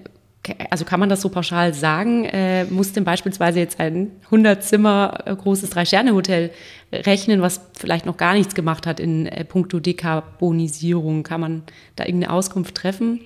also 0.70 0.86
kann 0.86 1.00
man 1.00 1.10
das 1.10 1.22
so 1.22 1.30
pauschal 1.30 1.74
sagen, 1.74 2.26
äh, 2.26 2.66
muss 2.66 2.94
denn 2.94 3.04
beispielsweise 3.04 3.60
jetzt 3.60 3.80
ein 3.80 4.12
100 4.26 4.64
Zimmer 4.64 5.24
äh, 5.26 5.36
großes 5.36 5.70
Drei-Sterne-Hotel 5.70 6.52
rechnen, 6.92 7.42
was 7.42 7.62
vielleicht 7.78 8.06
noch 8.06 8.18
gar 8.18 8.34
nichts 8.34 8.56
gemacht 8.56 8.86
hat 8.86 9.00
in 9.00 9.26
äh, 9.26 9.46
puncto 9.46 9.80
Dekarbonisierung? 9.80 11.24
Kann 11.24 11.42
man 11.42 11.64
da 11.96 12.06
irgendeine 12.06 12.34
Auskunft 12.34 12.76
treffen? 12.76 13.22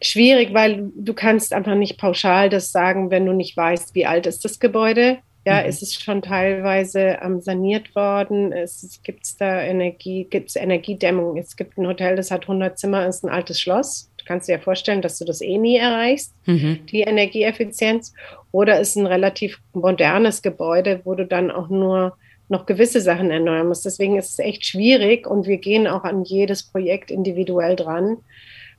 Schwierig, 0.00 0.52
weil 0.52 0.90
du 0.96 1.14
kannst 1.14 1.52
einfach 1.52 1.74
nicht 1.74 1.98
pauschal 1.98 2.48
das 2.48 2.72
sagen, 2.72 3.10
wenn 3.10 3.26
du 3.26 3.32
nicht 3.32 3.56
weißt, 3.56 3.94
wie 3.94 4.06
alt 4.06 4.26
ist 4.26 4.44
das 4.44 4.58
Gebäude. 4.58 5.18
Ja, 5.44 5.62
mhm. 5.62 5.68
es 5.68 5.82
ist 5.82 6.02
schon 6.02 6.22
teilweise 6.22 7.18
ähm, 7.22 7.40
saniert 7.40 7.94
worden. 7.94 8.52
Es, 8.52 8.82
es 8.82 9.02
gibt 9.02 9.40
da 9.40 9.60
Energie, 9.60 10.24
gibt 10.30 10.54
Energiedämmung. 10.56 11.36
Es 11.36 11.56
gibt 11.56 11.78
ein 11.78 11.86
Hotel, 11.86 12.16
das 12.16 12.30
hat 12.30 12.42
100 12.42 12.78
Zimmer, 12.78 13.06
ist 13.06 13.24
ein 13.24 13.30
altes 13.30 13.60
Schloss 13.60 14.11
kannst 14.24 14.48
dir 14.48 14.52
ja 14.52 14.58
vorstellen, 14.58 15.02
dass 15.02 15.18
du 15.18 15.24
das 15.24 15.40
eh 15.40 15.58
nie 15.58 15.76
erreichst, 15.76 16.34
mhm. 16.46 16.80
die 16.90 17.00
Energieeffizienz. 17.00 18.12
Oder 18.50 18.80
ist 18.80 18.96
ein 18.96 19.06
relativ 19.06 19.58
modernes 19.72 20.42
Gebäude, 20.42 21.00
wo 21.04 21.14
du 21.14 21.26
dann 21.26 21.50
auch 21.50 21.68
nur 21.68 22.16
noch 22.52 22.66
gewisse 22.66 23.00
Sachen 23.00 23.32
erneuern 23.32 23.66
musst. 23.66 23.84
Deswegen 23.84 24.16
ist 24.16 24.30
es 24.30 24.38
echt 24.38 24.64
schwierig 24.64 25.26
und 25.26 25.46
wir 25.46 25.56
gehen 25.56 25.88
auch 25.88 26.04
an 26.04 26.22
jedes 26.22 26.62
Projekt 26.62 27.10
individuell 27.10 27.74
dran, 27.74 28.18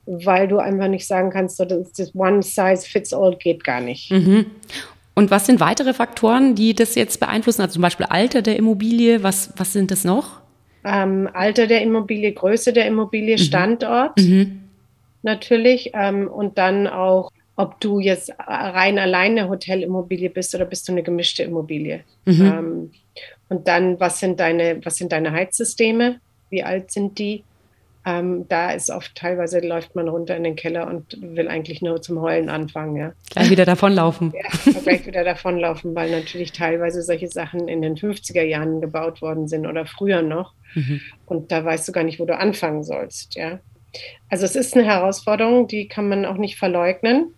weil 0.06 0.48
du 0.48 0.58
einfach 0.58 0.88
nicht 0.88 1.06
sagen 1.06 1.30
kannst, 1.30 1.58
so, 1.58 1.66
das, 1.66 1.92
das 1.92 2.14
One 2.14 2.42
Size 2.42 2.82
Fits 2.88 3.12
All 3.12 3.36
geht 3.36 3.64
gar 3.64 3.80
nicht. 3.80 4.10
Mhm. 4.10 4.46
Und 5.14 5.30
was 5.30 5.46
sind 5.46 5.60
weitere 5.60 5.92
Faktoren, 5.92 6.54
die 6.54 6.74
das 6.74 6.94
jetzt 6.94 7.20
beeinflussen? 7.20 7.62
Also 7.62 7.74
zum 7.74 7.82
Beispiel 7.82 8.06
Alter 8.06 8.42
der 8.42 8.56
Immobilie, 8.56 9.22
was, 9.22 9.52
was 9.56 9.72
sind 9.72 9.90
das 9.90 10.04
noch? 10.04 10.40
Ähm, 10.84 11.28
Alter 11.32 11.66
der 11.66 11.82
Immobilie, 11.82 12.32
Größe 12.32 12.72
der 12.72 12.86
Immobilie, 12.86 13.36
mhm. 13.36 13.42
Standort. 13.42 14.18
Mhm 14.18 14.63
natürlich 15.24 15.90
ähm, 15.94 16.28
und 16.28 16.58
dann 16.58 16.86
auch, 16.86 17.30
ob 17.56 17.80
du 17.80 18.00
jetzt 18.00 18.32
rein 18.38 18.98
alleine 18.98 19.48
Hotelimmobilie 19.48 20.30
bist 20.30 20.54
oder 20.54 20.64
bist 20.64 20.88
du 20.88 20.92
eine 20.92 21.02
gemischte 21.02 21.42
Immobilie. 21.42 22.04
Mhm. 22.24 22.40
Ähm, 22.40 22.90
und 23.48 23.68
dann, 23.68 24.00
was 24.00 24.20
sind 24.20 24.40
deine, 24.40 24.84
was 24.84 24.96
sind 24.96 25.12
deine 25.12 25.32
Heizsysteme? 25.32 26.20
Wie 26.50 26.62
alt 26.62 26.90
sind 26.90 27.18
die? 27.18 27.44
Ähm, 28.06 28.46
da 28.48 28.72
ist 28.72 28.90
oft 28.90 29.14
teilweise 29.14 29.60
läuft 29.60 29.94
man 29.94 30.08
runter 30.08 30.36
in 30.36 30.44
den 30.44 30.56
Keller 30.56 30.88
und 30.88 31.16
will 31.20 31.48
eigentlich 31.48 31.80
nur 31.80 32.02
zum 32.02 32.20
Heulen 32.20 32.50
anfangen. 32.50 32.96
Ja. 32.96 33.12
Gleich 33.30 33.50
wieder 33.50 33.64
davonlaufen. 33.64 34.34
Ja, 34.66 34.80
gleich 34.82 35.06
wieder 35.06 35.24
davonlaufen, 35.24 35.94
weil 35.94 36.10
natürlich 36.10 36.52
teilweise 36.52 37.02
solche 37.02 37.28
Sachen 37.28 37.66
in 37.66 37.80
den 37.80 37.96
50er 37.96 38.42
Jahren 38.42 38.82
gebaut 38.82 39.22
worden 39.22 39.48
sind 39.48 39.66
oder 39.66 39.86
früher 39.86 40.20
noch. 40.20 40.52
Mhm. 40.74 41.00
Und 41.24 41.50
da 41.50 41.64
weißt 41.64 41.88
du 41.88 41.92
gar 41.92 42.04
nicht, 42.04 42.20
wo 42.20 42.26
du 42.26 42.36
anfangen 42.36 42.84
sollst. 42.84 43.36
Ja. 43.36 43.60
Also 44.28 44.44
es 44.44 44.56
ist 44.56 44.74
eine 44.74 44.84
Herausforderung, 44.84 45.68
die 45.68 45.88
kann 45.88 46.08
man 46.08 46.24
auch 46.24 46.36
nicht 46.36 46.56
verleugnen. 46.56 47.34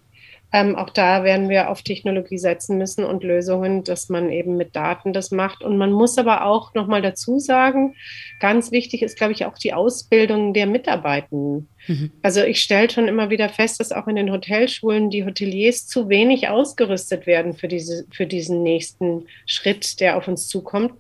Ähm, 0.53 0.77
auch 0.77 0.91
da 0.91 1.25
werden 1.25 1.49
wir 1.49 1.71
auf 1.71 1.83
Technologie 1.83 2.39
setzen 2.39 2.79
müssen 2.79 3.05
und 3.05 3.25
Lösungen, 3.25 3.83
dass 3.83 4.09
man 4.09 4.31
eben 4.31 4.57
mit 4.57 4.77
Daten 4.77 5.13
das 5.13 5.33
macht. 5.33 5.63
Und 5.63 5.77
man 5.77 5.91
muss 5.91 6.17
aber 6.19 6.47
auch 6.47 6.73
nochmal 6.73 7.03
dazu 7.03 7.39
sagen, 7.39 7.95
ganz 8.41 8.71
wichtig 8.71 9.03
ist, 9.03 9.19
glaube 9.19 9.33
ich, 9.33 9.45
auch 9.45 9.59
die 9.59 9.75
Ausbildung 9.75 10.55
der 10.55 10.67
Mitarbeitenden. 10.67 11.69
Mhm. 11.89 12.13
Also 12.23 12.43
ich 12.43 12.63
stelle 12.63 12.89
schon 12.89 13.09
immer 13.09 13.29
wieder 13.29 13.49
fest, 13.49 13.81
dass 13.81 13.91
auch 13.91 14.07
in 14.07 14.17
den 14.17 14.33
Hotelschulen 14.33 15.11
die 15.11 15.25
Hoteliers 15.25 15.89
zu 15.89 16.09
wenig 16.09 16.49
ausgerüstet 16.49 17.27
werden 17.27 17.53
für, 17.55 17.69
diese, 17.69 18.07
für 18.11 18.27
diesen 18.27 18.63
nächsten 18.63 19.27
Schritt, 19.47 20.01
der 20.01 20.17
auf 20.17 20.29
uns 20.29 20.47
zukommt, 20.47 20.93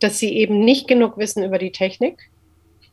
dass 0.00 0.18
sie 0.18 0.32
eben 0.32 0.60
nicht 0.60 0.88
genug 0.88 1.18
wissen 1.18 1.44
über 1.44 1.58
die 1.58 1.72
Technik 1.72 2.30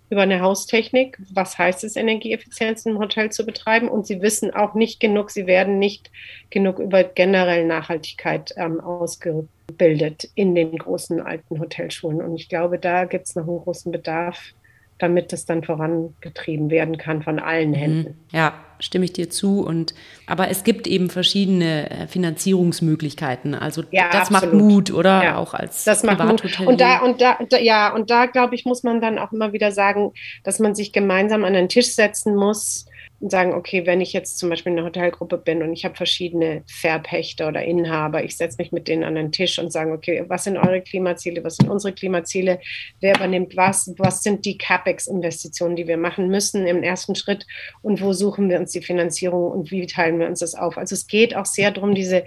über 0.10 0.22
eine 0.22 0.42
Haustechnik, 0.42 1.18
was 1.34 1.58
heißt 1.58 1.84
es, 1.84 1.96
Energieeffizienz 1.96 2.86
im 2.86 3.00
Hotel 3.00 3.32
zu 3.32 3.46
betreiben. 3.46 3.88
Und 3.88 4.06
sie 4.06 4.22
wissen 4.22 4.54
auch 4.54 4.76
nicht 4.76 5.00
genug, 5.00 5.32
sie 5.32 5.48
werden 5.48 5.80
nicht 5.80 6.12
genug 6.50 6.80
über 6.80 7.04
generell 7.04 7.66
Nachhaltigkeit 7.66 8.54
ähm, 8.58 8.80
ausgebildet 8.80 10.30
in 10.36 10.56
den 10.56 10.78
großen 10.78 11.20
alten 11.20 11.60
Hotelschulen. 11.60 12.22
Und 12.22 12.36
ich 12.36 12.50
glaube, 12.50 12.78
da 12.78 13.06
gibt 13.06 13.28
es 13.28 13.36
noch 13.36 13.48
einen 13.48 13.60
großen 13.60 13.92
Bedarf, 13.92 14.54
damit 15.00 15.34
das 15.34 15.46
dann 15.46 15.64
vorangetrieben 15.64 16.70
werden 16.70 16.98
kann 16.98 17.24
von 17.24 17.40
allen 17.40 17.72
mhm. 17.72 17.76
Händen. 17.76 18.20
Ja, 18.32 18.54
stimme 18.84 19.06
ich 19.06 19.14
dir 19.14 19.30
zu. 19.30 19.62
Und 19.62 19.94
aber 20.28 20.50
es 20.50 20.64
gibt 20.64 20.88
eben 20.88 21.10
verschiedene 21.10 21.90
äh, 21.90 22.08
Finanzierungsmöglichkeiten. 22.08 23.56
Also 23.56 23.84
ja, 23.92 24.10
das 24.12 24.32
absolut. 24.32 24.54
macht 24.54 24.54
Mut, 24.54 24.92
oder? 24.92 25.24
Ja, 25.24 25.38
auch 25.38 25.54
als 25.54 25.84
das 25.84 26.04
macht 26.04 26.24
Mut. 26.24 26.60
Und 26.60 26.82
da 26.82 27.00
und 27.00 27.22
da, 27.22 27.38
da 27.50 27.58
ja 27.58 27.94
und 27.94 28.10
da 28.10 28.26
glaube 28.26 28.56
ich 28.56 28.66
muss 28.66 28.84
man 28.84 29.02
dann 29.02 29.18
auch 29.18 29.32
immer 29.32 29.54
wieder 29.54 29.72
sagen, 29.72 30.12
dass 30.44 30.60
man 30.60 30.76
sich 30.76 30.92
gemeinsam 30.94 31.44
an 31.44 31.54
den 31.54 31.70
Tisch 31.70 31.88
setzen 31.88 32.36
muss 32.36 32.86
sagen, 33.30 33.54
okay, 33.54 33.86
wenn 33.86 34.02
ich 34.02 34.12
jetzt 34.12 34.38
zum 34.38 34.50
Beispiel 34.50 34.72
in 34.72 34.80
einer 34.80 34.88
Hotelgruppe 34.88 35.38
bin 35.38 35.64
und 35.64 35.72
ich 35.72 35.86
habe 35.86 35.96
verschiedene 35.96 36.64
Verpächter 36.68 37.48
oder 37.48 37.64
Inhaber, 37.64 38.24
ich 38.24 38.36
setze 38.36 38.58
mich 38.58 38.72
mit 38.72 38.88
denen 38.88 39.04
an 39.04 39.16
den 39.16 39.32
Tisch 39.32 39.60
und 39.60 39.72
sage, 39.72 39.92
okay, 39.92 40.24
was 40.28 40.44
sind 40.44 40.58
eure 40.58 40.82
Klimaziele, 40.82 41.44
was 41.44 41.56
sind 41.56 41.70
unsere 41.70 41.94
Klimaziele, 41.94 42.60
wer 43.02 43.16
übernimmt 43.16 43.56
was, 43.56 43.94
was 43.98 44.24
sind 44.24 44.46
die 44.46 44.58
CapEx-Investitionen, 44.58 45.76
die 45.76 45.88
wir 45.88 45.98
machen 45.98 46.28
müssen 46.28 46.68
im 46.68 46.84
ersten 46.84 47.16
Schritt 47.16 47.46
und 47.82 48.02
wo 48.02 48.14
suchen 48.14 48.50
wir 48.50 48.60
uns 48.60 48.72
die 48.72 48.82
Finanzierung 48.82 49.52
und 49.52 49.72
wie 49.72 49.86
teilen 49.88 50.20
wir 50.20 50.28
uns 50.28 50.40
das 50.40 50.56
auf. 50.56 50.78
Also 50.78 50.96
es 50.96 51.08
geht 51.08 51.36
auch 51.36 51.46
sehr 51.46 51.72
darum, 51.72 51.96
diese 51.96 52.26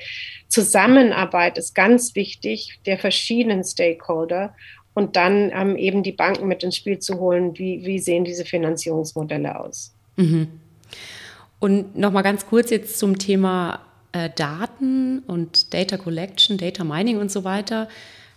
Zusammenarbeit 0.49 1.59
ist 1.59 1.75
ganz 1.75 2.15
wichtig 2.15 2.81
der 2.87 2.99
verschiedenen 2.99 3.65
Stakeholder 3.65 4.55
und 4.95 5.17
dann 5.17 5.51
ähm, 5.55 5.77
eben 5.77 6.03
die 6.03 6.13
Banken 6.13 6.49
mit 6.49 6.63
ins 6.63 6.77
Spiel 6.77 6.99
zu 7.01 7.21
holen, 7.21 7.59
wie, 7.59 7.85
wie 7.85 7.99
sehen 7.99 8.25
diese 8.25 8.47
Finanzierungsmodelle 8.47 9.61
aus. 9.61 9.95
Mhm. 10.17 10.61
Und 11.59 11.97
nochmal 11.97 12.23
ganz 12.23 12.47
kurz 12.47 12.71
jetzt 12.71 12.99
zum 12.99 13.19
Thema 13.19 13.81
äh, 14.13 14.31
Daten 14.35 15.21
und 15.21 15.73
Data 15.75 15.97
Collection, 15.97 16.59
Data 16.59 16.85
Mining 16.85 17.19
und 17.19 17.31
so 17.31 17.45
weiter. 17.45 17.89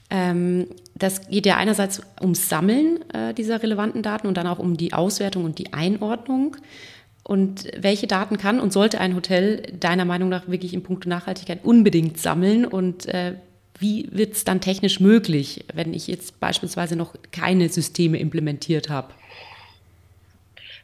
Ähm, 0.10 0.68
das 0.96 1.28
geht 1.28 1.46
ja 1.46 1.58
einerseits 1.58 2.02
ums 2.22 2.50
Sammeln 2.50 3.00
äh, 3.14 3.34
dieser 3.34 3.62
relevanten 3.62 4.02
Daten 4.02 4.28
und 4.28 4.38
dann 4.38 4.48
auch 4.48 4.60
um 4.60 4.76
die 4.76 4.94
Auswertung 4.94 5.46
und 5.46 5.60
die 5.60 5.74
Einordnung. 5.74 6.58
Und 7.24 7.68
welche 7.78 8.08
Daten 8.08 8.38
kann 8.38 8.60
und 8.60 8.74
sollte 8.74 9.00
ein 9.00 9.16
Hotel 9.16 9.62
deiner 9.80 10.06
Meinung 10.06 10.30
nach 10.30 10.48
wirklich 10.48 10.74
in 10.74 10.82
puncto 10.82 11.08
Nachhaltigkeit 11.08 11.64
unbedingt 11.64 12.18
sammeln? 12.18 12.66
Und 12.66 13.06
äh, 13.06 13.36
wie 13.78 14.10
wird 14.12 14.34
es 14.34 14.46
dann 14.46 14.62
technisch 14.62 15.00
möglich, 15.00 15.64
wenn 15.74 15.94
ich 15.94 16.08
jetzt 16.08 16.40
beispielsweise 16.40 16.96
noch 16.96 17.14
keine 17.32 17.70
Systeme 17.70 18.18
implementiert 18.18 18.90
habe? 18.90 19.14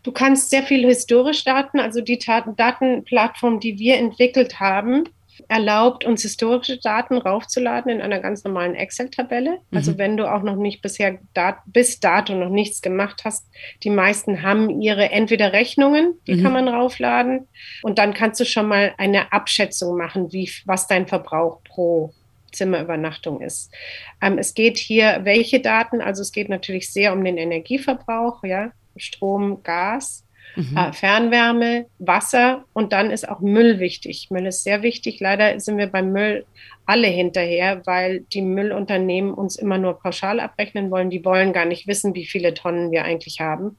Du 0.05 0.11
kannst 0.11 0.51
sehr 0.51 0.61
viel 0.61 0.85
historisch 0.85 1.43
Daten, 1.43 1.79
also 1.79 1.99
die 1.99 2.19
Datenplattform, 2.19 3.59
die 3.59 3.79
wir 3.79 3.97
entwickelt 3.97 4.59
haben, 4.59 5.05
erlaubt 5.47 6.05
uns 6.05 6.21
historische 6.21 6.77
Daten 6.77 7.17
raufzuladen 7.17 7.91
in 7.91 8.01
einer 8.01 8.19
ganz 8.19 8.43
normalen 8.43 8.75
Excel-Tabelle. 8.75 9.61
Also 9.71 9.93
mhm. 9.93 9.97
wenn 9.97 10.17
du 10.17 10.31
auch 10.31 10.43
noch 10.43 10.57
nicht 10.57 10.83
bisher 10.83 11.17
dat 11.33 11.57
bis 11.65 11.99
dato 11.99 12.35
noch 12.35 12.49
nichts 12.51 12.83
gemacht 12.83 13.23
hast, 13.25 13.47
die 13.81 13.89
meisten 13.89 14.43
haben 14.43 14.79
ihre 14.79 15.09
entweder 15.09 15.53
Rechnungen, 15.53 16.13
die 16.27 16.35
mhm. 16.35 16.43
kann 16.43 16.53
man 16.53 16.67
raufladen 16.67 17.47
und 17.81 17.97
dann 17.97 18.13
kannst 18.13 18.39
du 18.39 18.45
schon 18.45 18.67
mal 18.67 18.93
eine 18.99 19.33
Abschätzung 19.33 19.97
machen, 19.97 20.31
wie 20.31 20.51
was 20.65 20.85
dein 20.85 21.07
Verbrauch 21.07 21.63
pro 21.63 22.13
Zimmerübernachtung 22.51 23.41
ist. 23.41 23.73
Ähm, 24.21 24.37
es 24.37 24.53
geht 24.53 24.77
hier, 24.77 25.21
welche 25.23 25.61
Daten? 25.61 25.99
Also 25.99 26.21
es 26.21 26.31
geht 26.31 26.47
natürlich 26.47 26.93
sehr 26.93 27.11
um 27.11 27.23
den 27.23 27.37
Energieverbrauch, 27.37 28.43
ja, 28.43 28.71
Strom, 28.97 29.63
Gas. 29.63 30.25
Mhm. 30.55 30.77
Äh, 30.77 30.93
Fernwärme, 30.93 31.87
Wasser 31.99 32.63
und 32.73 32.93
dann 32.93 33.11
ist 33.11 33.27
auch 33.27 33.41
Müll 33.41 33.79
wichtig. 33.79 34.27
Müll 34.31 34.45
ist 34.45 34.63
sehr 34.63 34.83
wichtig. 34.83 35.19
Leider 35.19 35.59
sind 35.59 35.77
wir 35.77 35.87
beim 35.87 36.11
Müll 36.11 36.45
alle 36.85 37.07
hinterher, 37.07 37.81
weil 37.85 38.21
die 38.21 38.41
Müllunternehmen 38.41 39.33
uns 39.33 39.55
immer 39.55 39.77
nur 39.77 39.99
pauschal 39.99 40.39
abrechnen 40.39 40.91
wollen. 40.91 41.09
Die 41.09 41.25
wollen 41.25 41.51
gar 41.51 41.65
nicht 41.65 41.87
wissen, 41.87 42.15
wie 42.15 42.25
viele 42.25 42.53
Tonnen 42.53 42.91
wir 42.91 43.03
eigentlich 43.03 43.41
haben. 43.41 43.77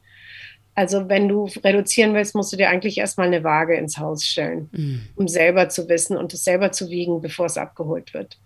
Also 0.74 1.08
wenn 1.08 1.28
du 1.28 1.48
reduzieren 1.64 2.12
willst, 2.12 2.34
musst 2.34 2.52
du 2.52 2.56
dir 2.58 2.68
eigentlich 2.68 2.98
erstmal 2.98 3.28
eine 3.28 3.42
Waage 3.42 3.76
ins 3.76 3.96
Haus 3.96 4.26
stellen, 4.26 4.68
mhm. 4.72 5.02
um 5.16 5.26
selber 5.26 5.70
zu 5.70 5.88
wissen 5.88 6.18
und 6.18 6.34
es 6.34 6.44
selber 6.44 6.70
zu 6.70 6.90
wiegen, 6.90 7.22
bevor 7.22 7.46
es 7.46 7.56
abgeholt 7.56 8.12
wird. 8.12 8.38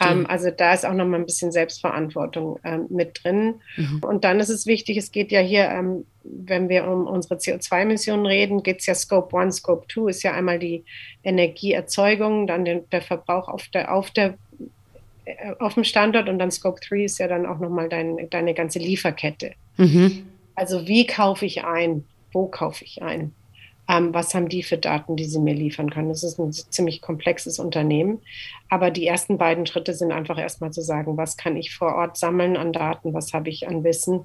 Ähm, 0.00 0.26
also 0.26 0.50
da 0.50 0.72
ist 0.74 0.84
auch 0.86 0.94
noch 0.94 1.06
mal 1.06 1.18
ein 1.18 1.26
bisschen 1.26 1.52
Selbstverantwortung 1.52 2.58
ähm, 2.64 2.86
mit 2.88 3.22
drin. 3.22 3.56
Mhm. 3.76 4.00
Und 4.02 4.24
dann 4.24 4.40
ist 4.40 4.48
es 4.48 4.66
wichtig, 4.66 4.96
es 4.96 5.12
geht 5.12 5.30
ja 5.30 5.40
hier, 5.40 5.68
ähm, 5.68 6.04
wenn 6.24 6.68
wir 6.68 6.86
um 6.86 7.06
unsere 7.06 7.36
CO2-Emissionen 7.36 8.26
reden, 8.26 8.62
geht 8.62 8.80
es 8.80 8.86
ja 8.86 8.94
Scope 8.94 9.36
1, 9.38 9.56
Scope 9.56 9.86
2 9.92 10.10
ist 10.10 10.22
ja 10.22 10.32
einmal 10.32 10.58
die 10.58 10.84
Energieerzeugung, 11.22 12.46
dann 12.46 12.64
den, 12.64 12.88
der 12.90 13.02
Verbrauch 13.02 13.48
auf 13.48 13.68
der, 13.68 13.92
auf 13.92 14.10
der 14.10 14.34
äh, 15.26 15.54
auf 15.58 15.74
dem 15.74 15.84
Standort 15.84 16.28
und 16.28 16.38
dann 16.38 16.50
Scope 16.50 16.80
3 16.80 17.04
ist 17.04 17.18
ja 17.18 17.28
dann 17.28 17.46
auch 17.46 17.58
nochmal 17.58 17.88
dein, 17.88 18.30
deine 18.30 18.54
ganze 18.54 18.78
Lieferkette. 18.78 19.52
Mhm. 19.76 20.26
Also 20.54 20.86
wie 20.86 21.06
kaufe 21.06 21.44
ich 21.44 21.64
ein? 21.64 22.04
Wo 22.32 22.46
kaufe 22.46 22.84
ich 22.84 23.02
ein? 23.02 23.32
Ähm, 23.88 24.12
was 24.12 24.34
haben 24.34 24.48
die 24.48 24.62
für 24.62 24.78
Daten, 24.78 25.16
die 25.16 25.26
sie 25.26 25.38
mir 25.38 25.54
liefern 25.54 25.90
können? 25.90 26.08
Das 26.08 26.24
ist 26.24 26.38
ein 26.38 26.52
ziemlich 26.52 27.00
komplexes 27.00 27.58
Unternehmen. 27.58 28.20
Aber 28.68 28.90
die 28.90 29.06
ersten 29.06 29.38
beiden 29.38 29.66
Schritte 29.66 29.94
sind 29.94 30.12
einfach 30.12 30.38
erstmal 30.38 30.72
zu 30.72 30.82
sagen, 30.82 31.16
was 31.16 31.36
kann 31.36 31.56
ich 31.56 31.74
vor 31.74 31.94
Ort 31.94 32.16
sammeln 32.16 32.56
an 32.56 32.72
Daten, 32.72 33.14
was 33.14 33.32
habe 33.32 33.48
ich 33.48 33.68
an 33.68 33.84
Wissen 33.84 34.24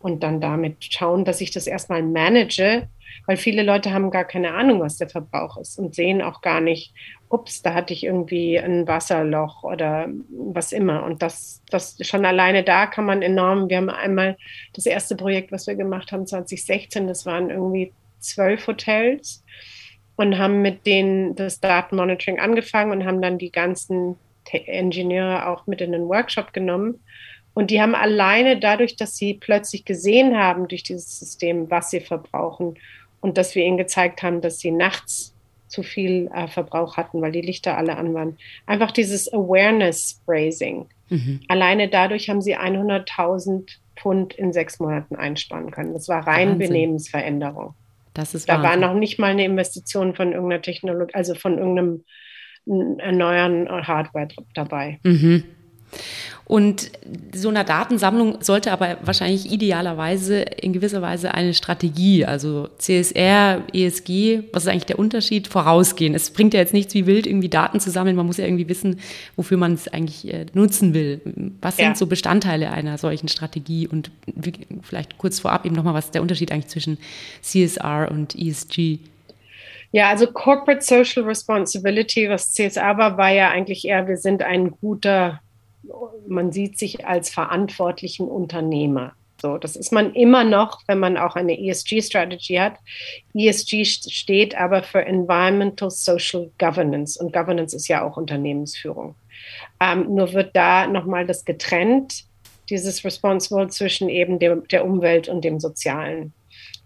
und 0.00 0.22
dann 0.22 0.40
damit 0.40 0.84
schauen, 0.84 1.24
dass 1.24 1.40
ich 1.40 1.50
das 1.50 1.66
erstmal 1.66 2.02
manage, 2.02 2.88
weil 3.26 3.36
viele 3.36 3.62
Leute 3.62 3.92
haben 3.92 4.10
gar 4.10 4.24
keine 4.24 4.54
Ahnung, 4.54 4.80
was 4.80 4.96
der 4.96 5.08
Verbrauch 5.08 5.56
ist 5.58 5.78
und 5.78 5.94
sehen 5.94 6.22
auch 6.22 6.40
gar 6.40 6.60
nicht, 6.60 6.94
ups, 7.28 7.62
da 7.62 7.74
hatte 7.74 7.92
ich 7.92 8.04
irgendwie 8.04 8.58
ein 8.58 8.86
Wasserloch 8.86 9.64
oder 9.64 10.08
was 10.30 10.72
immer. 10.72 11.02
Und 11.02 11.22
das, 11.22 11.62
das 11.70 11.96
schon 12.00 12.24
alleine 12.24 12.62
da 12.62 12.86
kann 12.86 13.04
man 13.04 13.22
enorm, 13.22 13.68
wir 13.68 13.78
haben 13.78 13.90
einmal 13.90 14.36
das 14.74 14.86
erste 14.86 15.16
Projekt, 15.16 15.52
was 15.52 15.66
wir 15.66 15.74
gemacht 15.74 16.12
haben, 16.12 16.26
2016, 16.26 17.06
das 17.06 17.26
waren 17.26 17.50
irgendwie 17.50 17.92
zwölf 18.20 18.66
Hotels 18.66 19.44
und 20.16 20.38
haben 20.38 20.62
mit 20.62 20.86
denen 20.86 21.34
das 21.36 21.60
Datenmonitoring 21.60 22.40
angefangen 22.40 22.90
und 22.92 23.06
haben 23.06 23.22
dann 23.22 23.38
die 23.38 23.52
ganzen 23.52 24.16
Ingenieure 24.50 25.46
auch 25.46 25.66
mit 25.66 25.80
in 25.80 25.92
den 25.92 26.08
Workshop 26.08 26.52
genommen. 26.52 27.00
Und 27.54 27.70
die 27.70 27.80
haben 27.80 27.94
alleine 27.94 28.58
dadurch, 28.58 28.96
dass 28.96 29.16
sie 29.16 29.34
plötzlich 29.34 29.84
gesehen 29.84 30.36
haben 30.36 30.68
durch 30.68 30.82
dieses 30.82 31.18
System, 31.18 31.70
was 31.70 31.90
sie 31.90 32.00
verbrauchen 32.00 32.76
und 33.20 33.36
dass 33.36 33.54
wir 33.54 33.64
ihnen 33.64 33.76
gezeigt 33.76 34.22
haben, 34.22 34.40
dass 34.40 34.58
sie 34.60 34.70
nachts 34.70 35.34
zu 35.66 35.82
viel 35.82 36.30
äh, 36.34 36.48
Verbrauch 36.48 36.96
hatten, 36.96 37.20
weil 37.20 37.32
die 37.32 37.40
Lichter 37.40 37.76
alle 37.76 37.96
an 37.96 38.14
waren. 38.14 38.38
Einfach 38.66 38.90
dieses 38.90 39.32
Awareness-Raising. 39.32 40.86
Mhm. 41.10 41.40
Alleine 41.48 41.88
dadurch 41.88 42.30
haben 42.30 42.40
sie 42.40 42.56
100.000 42.56 43.68
Pfund 43.96 44.34
in 44.34 44.52
sechs 44.52 44.80
Monaten 44.80 45.16
einsparen 45.16 45.70
können. 45.70 45.92
Das 45.92 46.08
war 46.08 46.26
rein 46.26 46.50
Wahnsinn. 46.50 46.68
Benehmensveränderung. 46.68 47.74
Das 48.18 48.34
ist 48.34 48.48
da 48.48 48.60
war 48.64 48.76
noch 48.76 48.94
nicht 48.94 49.20
mal 49.20 49.28
eine 49.30 49.44
Investition 49.44 50.12
von 50.16 50.32
irgendeiner 50.32 50.60
Technologie, 50.60 51.14
also 51.14 51.36
von 51.36 51.56
irgendeinem 51.56 52.04
erneuern 52.98 53.68
Hardware 53.86 54.26
dabei. 54.54 54.98
Mhm. 55.04 55.44
Und 56.48 56.90
so 57.34 57.50
eine 57.50 57.62
Datensammlung 57.62 58.38
sollte 58.40 58.72
aber 58.72 58.96
wahrscheinlich 59.02 59.52
idealerweise 59.52 60.40
in 60.40 60.72
gewisser 60.72 61.02
Weise 61.02 61.34
eine 61.34 61.52
Strategie, 61.52 62.24
also 62.24 62.70
CSR, 62.78 63.64
ESG, 63.74 64.44
was 64.54 64.62
ist 64.64 64.70
eigentlich 64.70 64.86
der 64.86 64.98
Unterschied, 64.98 65.46
vorausgehen. 65.46 66.14
Es 66.14 66.30
bringt 66.30 66.54
ja 66.54 66.60
jetzt 66.60 66.72
nichts 66.72 66.94
wie 66.94 67.04
wild, 67.04 67.26
irgendwie 67.26 67.50
Daten 67.50 67.80
zu 67.80 67.90
sammeln. 67.90 68.16
Man 68.16 68.24
muss 68.24 68.38
ja 68.38 68.46
irgendwie 68.46 68.68
wissen, 68.70 68.98
wofür 69.36 69.58
man 69.58 69.74
es 69.74 69.88
eigentlich 69.88 70.32
äh, 70.32 70.46
nutzen 70.54 70.94
will. 70.94 71.20
Was 71.60 71.76
ja. 71.76 71.84
sind 71.84 71.98
so 71.98 72.06
Bestandteile 72.06 72.70
einer 72.70 72.96
solchen 72.96 73.28
Strategie? 73.28 73.86
Und 73.86 74.10
wie, 74.26 74.54
vielleicht 74.80 75.18
kurz 75.18 75.40
vorab 75.40 75.66
eben 75.66 75.74
nochmal, 75.74 75.92
was 75.92 76.06
ist 76.06 76.14
der 76.14 76.22
Unterschied 76.22 76.50
eigentlich 76.50 76.68
zwischen 76.68 76.96
CSR 77.42 78.10
und 78.10 78.34
ESG? 78.34 79.00
Ja, 79.92 80.08
also 80.08 80.26
Corporate 80.26 80.80
Social 80.80 81.24
Responsibility, 81.24 82.30
was 82.30 82.54
CSR 82.54 82.96
war, 82.96 83.18
war 83.18 83.30
ja 83.30 83.50
eigentlich 83.50 83.86
eher, 83.86 84.08
wir 84.08 84.16
sind 84.16 84.42
ein 84.42 84.70
guter 84.70 85.40
man 86.26 86.52
sieht 86.52 86.78
sich 86.78 87.06
als 87.06 87.30
verantwortlichen 87.30 88.28
Unternehmer. 88.28 89.14
So, 89.40 89.56
das 89.56 89.76
ist 89.76 89.92
man 89.92 90.14
immer 90.14 90.42
noch, 90.42 90.82
wenn 90.88 90.98
man 90.98 91.16
auch 91.16 91.36
eine 91.36 91.58
ESG-Strategy 91.58 92.56
hat. 92.56 92.74
ESG 93.34 93.84
steht 93.84 94.56
aber 94.56 94.82
für 94.82 95.04
Environmental 95.04 95.90
Social 95.90 96.50
Governance 96.58 97.22
und 97.22 97.32
Governance 97.32 97.74
ist 97.74 97.86
ja 97.86 98.02
auch 98.02 98.16
Unternehmensführung. 98.16 99.14
Ähm, 99.80 100.12
nur 100.12 100.32
wird 100.32 100.56
da 100.56 100.88
nochmal 100.88 101.24
das 101.24 101.44
getrennt, 101.44 102.24
dieses 102.68 103.04
Responsible 103.04 103.68
zwischen 103.68 104.08
eben 104.08 104.40
dem, 104.40 104.66
der 104.68 104.84
Umwelt 104.84 105.28
und 105.28 105.44
dem 105.44 105.60
Sozialen. 105.60 106.32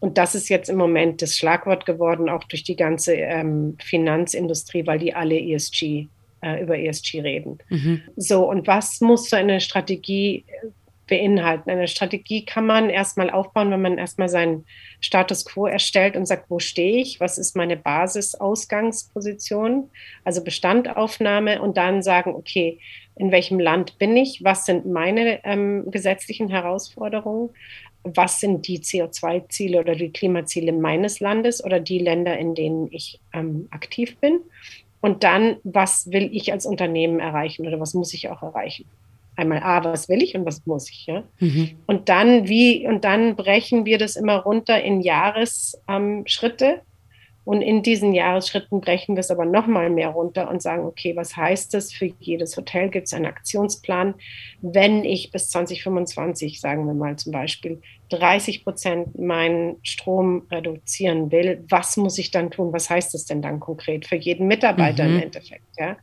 Und 0.01 0.19
das 0.19 0.35
ist 0.35 0.51
jetzt 0.51 0.69
im 0.69 0.77
Moment 0.77 1.23
das 1.23 1.37
Schlagwort 1.37 1.87
geworden, 1.87 2.29
auch 2.29 2.45
durch 2.45 2.65
die 2.65 2.77
ganze 2.77 3.15
ähm, 3.15 3.79
Finanzindustrie, 3.83 4.87
weil 4.87 4.99
die 4.99 5.15
alle 5.15 5.41
ESG 5.41 6.09
äh, 6.43 6.63
über 6.63 6.79
ESG 6.79 7.21
reden. 7.21 7.59
Mhm. 7.71 8.03
So, 8.17 8.49
und 8.49 8.67
was 8.67 9.01
muss 9.01 9.31
so 9.31 9.37
eine 9.37 9.61
Strategie 9.61 10.45
beinhalten? 11.07 11.71
Eine 11.71 11.87
Strategie 11.89 12.45
kann 12.45 12.67
man 12.67 12.91
erstmal 12.91 13.31
aufbauen, 13.31 13.71
wenn 13.71 13.81
man 13.83 13.99
erstmal 13.99 14.29
seinen 14.29 14.67
Status 15.01 15.45
quo 15.45 15.67
erstellt 15.67 16.17
und 16.17 16.27
sagt, 16.27 16.51
wo 16.51 16.59
stehe 16.59 17.01
ich? 17.01 17.21
Was 17.21 17.39
ist 17.39 17.55
meine 17.57 17.77
Basisausgangsposition? 17.77 19.89
Also 20.25 20.43
Bestandaufnahme 20.45 21.63
und 21.63 21.77
dann 21.77 22.03
sagen, 22.03 22.35
okay, 22.35 22.81
in 23.17 23.31
welchem 23.31 23.61
Land 23.61 23.99
bin 23.99 24.17
ich? 24.17 24.43
Was 24.43 24.65
sind 24.65 24.87
meine 24.87 25.45
ähm, 25.45 25.91
gesetzlichen 25.91 26.49
Herausforderungen? 26.49 27.51
was 28.05 28.41
sind 28.41 28.67
die 28.67 28.81
CO2-Ziele 28.81 29.79
oder 29.79 29.95
die 29.95 30.11
Klimaziele 30.11 30.73
meines 30.73 31.21
Landes 31.21 31.63
oder 31.63 31.79
die 31.79 31.99
Länder, 31.99 32.37
in 32.37 32.57
denen 32.57 32.89
ich 32.91 33.21
ähm, 33.33 33.69
aktiv 33.71 34.19
bin 34.19 34.41
und 35.03 35.25
dann, 35.25 35.57
was 35.65 36.11
will 36.11 36.31
ich 36.33 36.53
als 36.53 36.65
Unternehmen 36.65 37.19
erreichen 37.19 37.67
oder 37.67 37.79
was 37.81 37.93
muss 37.93 38.15
ich 38.15 38.31
auch 38.31 38.43
erreichen? 38.43 38.87
Einmal 39.35 39.63
A, 39.63 39.85
was 39.85 40.09
will 40.09 40.23
ich 40.23 40.37
und 40.37 40.47
was 40.47 40.65
muss 40.65 40.89
ich, 40.89 41.07
ja? 41.07 41.25
Mhm. 41.41 41.71
Und 41.87 42.09
dann, 42.09 42.49
wie, 42.49 42.87
und 42.87 43.05
dann 43.05 43.35
brechen 43.35 43.85
wir 43.85 43.99
das 43.99 44.15
immer 44.15 44.37
runter 44.37 44.81
in 44.81 45.01
Jahresschritte. 45.01 45.85
Ähm, 45.89 46.81
und 47.45 47.61
in 47.61 47.83
diesen 47.83 48.13
Jahresschritten 48.13 48.81
brechen 48.81 49.17
wir 49.17 49.21
es 49.21 49.31
aber 49.33 49.45
nochmal 49.45 49.91
mehr 49.91 50.11
runter 50.11 50.49
und 50.49 50.63
sagen, 50.63 50.85
okay, 50.85 51.17
was 51.17 51.37
heißt 51.37 51.75
das 51.75 51.93
für 51.93 52.13
jedes 52.21 52.57
Hotel? 52.57 52.89
Gibt 52.89 53.07
es 53.07 53.15
einen 53.15 53.27
Aktionsplan? 53.27 54.15
Wenn 54.61 55.05
ich 55.05 55.33
bis 55.33 55.51
2025, 55.51 56.61
sagen 56.61 56.87
wir 56.87 56.95
mal 56.95 57.17
zum 57.17 57.33
Beispiel, 57.33 57.81
30 58.11 58.63
Prozent 58.63 59.19
meinen 59.19 59.77
Strom 59.83 60.47
reduzieren 60.53 61.33
will, 61.33 61.65
was 61.69 61.97
muss 61.97 62.17
ich 62.19 62.31
dann 62.31 62.51
tun? 62.53 62.73
Was 62.73 62.89
heißt 62.89 63.13
das 63.13 63.25
denn 63.25 63.43
dann 63.43 63.59
konkret 63.59 64.07
für 64.07 64.17
jeden 64.17 64.47
Mitarbeiter 64.47 65.05
mhm. 65.05 65.17
im 65.17 65.23
Endeffekt? 65.23 65.67
Ja? 65.79 65.97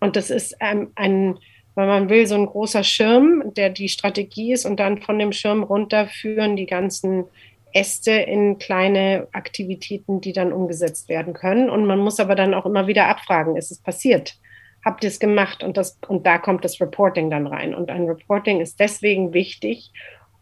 Und 0.00 0.16
das 0.16 0.28
ist 0.28 0.54
ähm, 0.60 0.90
ein, 0.96 1.38
wenn 1.76 1.86
man 1.86 2.10
will, 2.10 2.26
so 2.26 2.34
ein 2.34 2.46
großer 2.46 2.84
Schirm, 2.84 3.54
der 3.54 3.70
die 3.70 3.88
Strategie 3.88 4.52
ist 4.52 4.66
und 4.66 4.78
dann 4.78 5.00
von 5.00 5.18
dem 5.18 5.32
Schirm 5.32 5.62
runterführen 5.62 6.56
die 6.56 6.66
ganzen 6.66 7.24
Äste 7.72 8.12
in 8.12 8.58
kleine 8.58 9.28
Aktivitäten, 9.32 10.20
die 10.20 10.32
dann 10.32 10.52
umgesetzt 10.52 11.08
werden 11.08 11.34
können. 11.34 11.70
Und 11.70 11.86
man 11.86 11.98
muss 11.98 12.20
aber 12.20 12.34
dann 12.34 12.54
auch 12.54 12.66
immer 12.66 12.86
wieder 12.86 13.06
abfragen, 13.06 13.56
ist 13.56 13.70
es 13.70 13.80
passiert? 13.80 14.38
Habt 14.84 15.04
ihr 15.04 15.08
es 15.08 15.20
gemacht? 15.20 15.62
Und, 15.62 15.76
das, 15.76 15.98
und 16.08 16.26
da 16.26 16.38
kommt 16.38 16.64
das 16.64 16.80
Reporting 16.80 17.30
dann 17.30 17.46
rein. 17.46 17.74
Und 17.74 17.90
ein 17.90 18.06
Reporting 18.06 18.60
ist 18.60 18.80
deswegen 18.80 19.32
wichtig, 19.32 19.92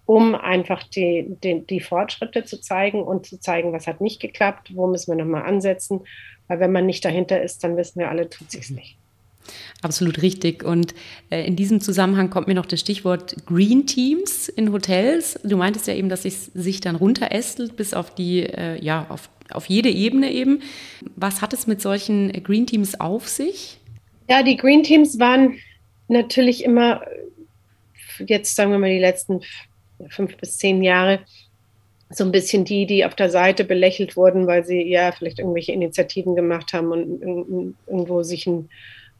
um 0.04 0.34
einfach 0.34 0.84
die, 0.84 1.36
die, 1.42 1.66
die 1.66 1.80
Fortschritte 1.80 2.44
zu 2.44 2.60
zeigen 2.60 3.02
und 3.02 3.26
zu 3.26 3.40
zeigen, 3.40 3.72
was 3.72 3.86
hat 3.86 4.00
nicht 4.00 4.20
geklappt, 4.20 4.72
wo 4.74 4.86
müssen 4.86 5.16
wir 5.16 5.24
nochmal 5.24 5.42
ansetzen. 5.42 6.02
Weil 6.48 6.60
wenn 6.60 6.72
man 6.72 6.86
nicht 6.86 7.04
dahinter 7.04 7.42
ist, 7.42 7.64
dann 7.64 7.76
wissen 7.76 7.98
wir 7.98 8.08
alle, 8.08 8.30
tut 8.30 8.50
sich 8.50 8.70
nicht. 8.70 8.98
Absolut 9.82 10.22
richtig. 10.22 10.64
Und 10.64 10.94
äh, 11.30 11.46
in 11.46 11.56
diesem 11.56 11.80
Zusammenhang 11.80 12.30
kommt 12.30 12.48
mir 12.48 12.54
noch 12.54 12.66
das 12.66 12.80
Stichwort 12.80 13.36
Green 13.46 13.86
Teams 13.86 14.48
in 14.48 14.72
Hotels. 14.72 15.38
Du 15.44 15.56
meintest 15.56 15.86
ja 15.86 15.94
eben, 15.94 16.08
dass 16.08 16.24
es 16.24 16.46
sich 16.46 16.80
dann 16.80 16.96
runterästelt 16.96 17.76
bis 17.76 17.94
auf 17.94 18.14
die, 18.14 18.42
äh, 18.42 18.82
ja, 18.82 19.06
auf, 19.08 19.28
auf 19.50 19.66
jede 19.66 19.90
Ebene 19.90 20.32
eben. 20.32 20.62
Was 21.16 21.42
hat 21.42 21.52
es 21.52 21.66
mit 21.66 21.80
solchen 21.80 22.32
Green 22.42 22.66
Teams 22.66 22.98
auf 22.98 23.28
sich? 23.28 23.78
Ja, 24.28 24.42
die 24.42 24.56
Green 24.56 24.82
Teams 24.82 25.18
waren 25.18 25.56
natürlich 26.08 26.64
immer, 26.64 27.02
jetzt 28.18 28.56
sagen 28.56 28.72
wir 28.72 28.78
mal 28.78 28.90
die 28.90 28.98
letzten 28.98 29.40
fünf 30.08 30.36
bis 30.36 30.58
zehn 30.58 30.82
Jahre, 30.82 31.20
so 32.10 32.24
ein 32.24 32.32
bisschen 32.32 32.64
die, 32.64 32.86
die 32.86 33.04
auf 33.04 33.14
der 33.14 33.30
Seite 33.30 33.64
belächelt 33.64 34.16
wurden, 34.16 34.46
weil 34.46 34.64
sie 34.64 34.82
ja 34.82 35.10
vielleicht 35.12 35.38
irgendwelche 35.38 35.72
Initiativen 35.72 36.36
gemacht 36.36 36.72
haben 36.72 36.92
und 36.92 37.74
irgendwo 37.86 38.22
sich 38.22 38.46
ein 38.46 38.68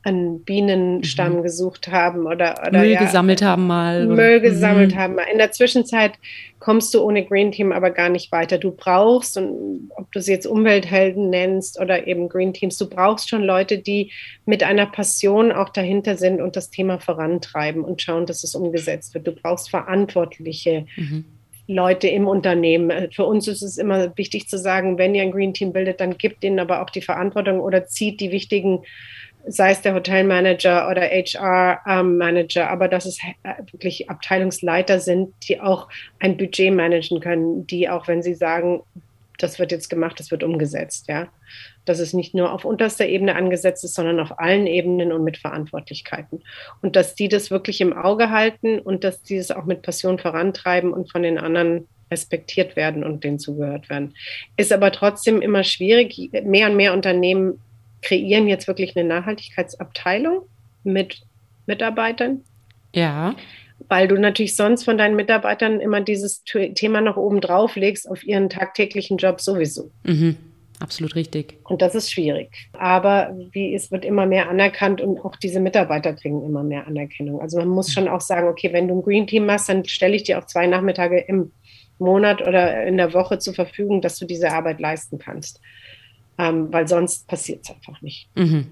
einen 0.07 0.45
Bienenstamm 0.45 1.39
mhm. 1.39 1.43
gesucht 1.43 1.89
haben 1.89 2.27
oder, 2.27 2.55
oder 2.67 2.79
Müll 2.79 2.93
ja, 2.93 3.01
gesammelt 3.01 3.43
haben 3.43 3.67
mal. 3.67 4.07
Müll 4.07 4.41
gesammelt 4.41 4.95
mhm. 4.95 4.99
haben. 4.99 5.17
In 5.33 5.39
der 5.39 5.51
Zwischenzeit 5.51 6.13
kommst 6.61 6.95
du 6.95 7.03
ohne 7.03 7.25
Green 7.25 7.51
Team 7.51 7.73
aber 7.73 7.91
gar 7.91 8.09
nicht 8.09 8.31
weiter. 8.31 8.59
Du 8.59 8.71
brauchst, 8.71 9.37
und 9.37 9.91
ob 9.97 10.11
du 10.13 10.21
sie 10.21 10.33
jetzt 10.33 10.47
Umwelthelden 10.47 11.29
nennst 11.29 11.81
oder 11.81 12.07
eben 12.07 12.29
Green 12.29 12.53
Teams, 12.53 12.79
du 12.79 12.89
brauchst 12.89 13.29
schon 13.29 13.43
Leute, 13.43 13.79
die 13.79 14.13
mit 14.45 14.63
einer 14.63 14.87
Passion 14.87 15.51
auch 15.51 15.71
dahinter 15.71 16.17
sind 16.17 16.41
und 16.41 16.55
das 16.55 16.71
Thema 16.71 17.01
vorantreiben 17.01 17.83
und 17.83 18.01
schauen, 18.01 18.27
dass 18.27 18.45
es 18.45 18.55
umgesetzt 18.55 19.13
wird. 19.15 19.27
Du 19.27 19.33
brauchst 19.33 19.71
Verantwortliche. 19.71 20.87
Mhm. 20.97 21.25
Leute 21.69 22.07
im 22.07 22.29
Unternehmen. 22.29 23.11
Für 23.11 23.25
uns 23.25 23.49
ist 23.49 23.63
es 23.63 23.77
immer 23.77 24.17
wichtig 24.17 24.49
zu 24.49 24.57
sagen, 24.57 24.99
wenn 24.99 25.17
ihr 25.17 25.23
ein 25.23 25.33
Green 25.33 25.53
Team 25.53 25.73
bildet, 25.73 26.01
dann 26.01 26.17
gibt 26.17 26.45
ihnen 26.45 26.61
aber 26.61 26.81
auch 26.81 26.91
die 26.91 27.03
Verantwortung 27.03 27.59
oder 27.59 27.87
zieht 27.87 28.21
die 28.21 28.31
wichtigen 28.31 28.85
sei 29.47 29.71
es 29.71 29.81
der 29.81 29.95
Hotelmanager 29.95 30.89
oder 30.91 31.03
HR-Manager, 31.03 32.63
ähm, 32.63 32.69
aber 32.69 32.89
dass 32.89 33.07
es 33.07 33.19
äh, 33.43 33.55
wirklich 33.73 34.11
Abteilungsleiter 34.11 35.01
sind, 35.01 35.33
die 35.49 35.61
auch 35.61 35.89
ein 36.19 36.37
Budget 36.37 36.75
managen 36.75 37.21
können, 37.21 37.67
die 37.67 37.89
auch, 37.89 38.09
wenn 38.09 38.23
sie 38.23 38.35
sagen, 38.35 38.83
das 39.39 39.59
wird 39.59 39.71
jetzt 39.71 39.91
gemacht, 39.91 40.19
das 40.19 40.31
wird 40.31 40.43
umgesetzt, 40.43 41.09
ja. 41.09 41.29
Dass 41.85 41.99
es 41.99 42.13
nicht 42.13 42.35
nur 42.35 42.53
auf 42.53 42.65
unterster 42.65 43.07
Ebene 43.07 43.37
angesetzt 43.37 43.85
ist, 43.85 43.95
sondern 43.95 44.19
auf 44.19 44.39
allen 44.39 44.67
Ebenen 44.67 45.13
und 45.13 45.25
mit 45.25 45.37
Verantwortlichkeiten. 45.37 46.43
Und 46.83 46.97
dass 46.97 47.15
die 47.15 47.29
das 47.29 47.51
wirklich 47.51 47.81
im 47.81 47.93
Auge 47.93 48.31
halten 48.31 48.79
und 48.79 49.05
dass 49.05 49.23
die 49.23 49.37
es 49.37 49.51
auch 49.51 49.65
mit 49.65 49.83
Passion 49.83 50.19
vorantreiben 50.19 50.93
und 50.93 51.13
von 51.13 51.23
den 51.23 51.39
anderen 51.39 51.87
respektiert 52.11 52.77
werden 52.77 53.05
und 53.05 53.25
denen 53.25 53.39
zugehört 53.39 53.91
werden. 53.91 54.15
Ist 54.57 54.73
aber 54.73 54.93
trotzdem 54.93 55.43
immer 55.43 55.65
schwierig. 55.65 56.31
Mehr 56.45 56.71
und 56.71 56.77
mehr 56.77 56.93
Unternehmen 56.93 57.61
kreieren 58.07 58.47
jetzt 58.47 58.69
wirklich 58.69 58.97
eine 58.97 59.09
Nachhaltigkeitsabteilung 59.09 60.43
mit 60.85 61.23
Mitarbeitern. 61.67 62.43
Ja. 62.95 63.35
Weil 63.89 64.09
du 64.09 64.17
natürlich 64.17 64.57
sonst 64.57 64.85
von 64.85 64.97
deinen 64.97 65.17
Mitarbeitern 65.17 65.81
immer 65.81 66.01
dieses 66.01 66.45
Thema 66.45 67.01
noch 67.01 67.17
oben 67.17 67.41
drauf 67.41 67.77
legst 67.77 68.09
auf 68.09 68.25
ihren 68.25 68.49
tagtäglichen 68.49 69.19
Job 69.19 69.41
sowieso. 69.41 69.91
Mhm. 70.05 70.37
Absolut 70.79 71.15
richtig. 71.15 71.59
Und 71.65 71.81
das 71.81 71.95
ist 71.95 72.13
schwierig. 72.13 72.51
Aber 72.75 73.35
wie 73.53 73.75
es 73.75 73.91
wird 73.91 74.05
immer 74.05 74.27
mehr 74.27 74.49
anerkannt 74.51 75.01
und 75.01 75.19
auch 75.25 75.35
diese 75.37 75.59
Mitarbeiter 75.59 76.13
kriegen 76.13 76.45
immer 76.45 76.63
mehr 76.63 76.87
Anerkennung. 76.87 77.41
Also 77.41 77.59
man 77.59 77.69
muss 77.69 77.93
schon 77.93 78.09
auch 78.09 78.21
sagen, 78.21 78.47
okay, 78.47 78.73
wenn 78.73 78.87
du 78.87 78.99
ein 78.99 79.03
Green 79.03 79.27
Team 79.27 79.47
machst, 79.47 79.71
dann 79.71 79.87
stelle 79.87 80.15
ich 80.15 80.25
dir 80.25 80.39
auch 80.39 80.45
zwei 80.45 80.67
Nachmittage 80.67 81.19
im 81.19 81.51
Monat 81.99 82.47
oder 82.47 82.85
in 82.85 82.99
der 82.99 83.15
Woche 83.15 83.39
zur 83.39 83.55
Verfügung, 83.55 84.03
dass 84.03 84.19
du 84.19 84.27
diese 84.27 84.53
Arbeit 84.53 84.79
leisten 84.81 85.19
kannst 85.19 85.61
ähm, 86.39 86.73
weil 86.73 86.87
sonst 86.89 87.27
passiert 87.27 87.65
es 87.65 87.71
einfach 87.71 88.01
nicht. 88.03 88.29
Mhm. 88.35 88.67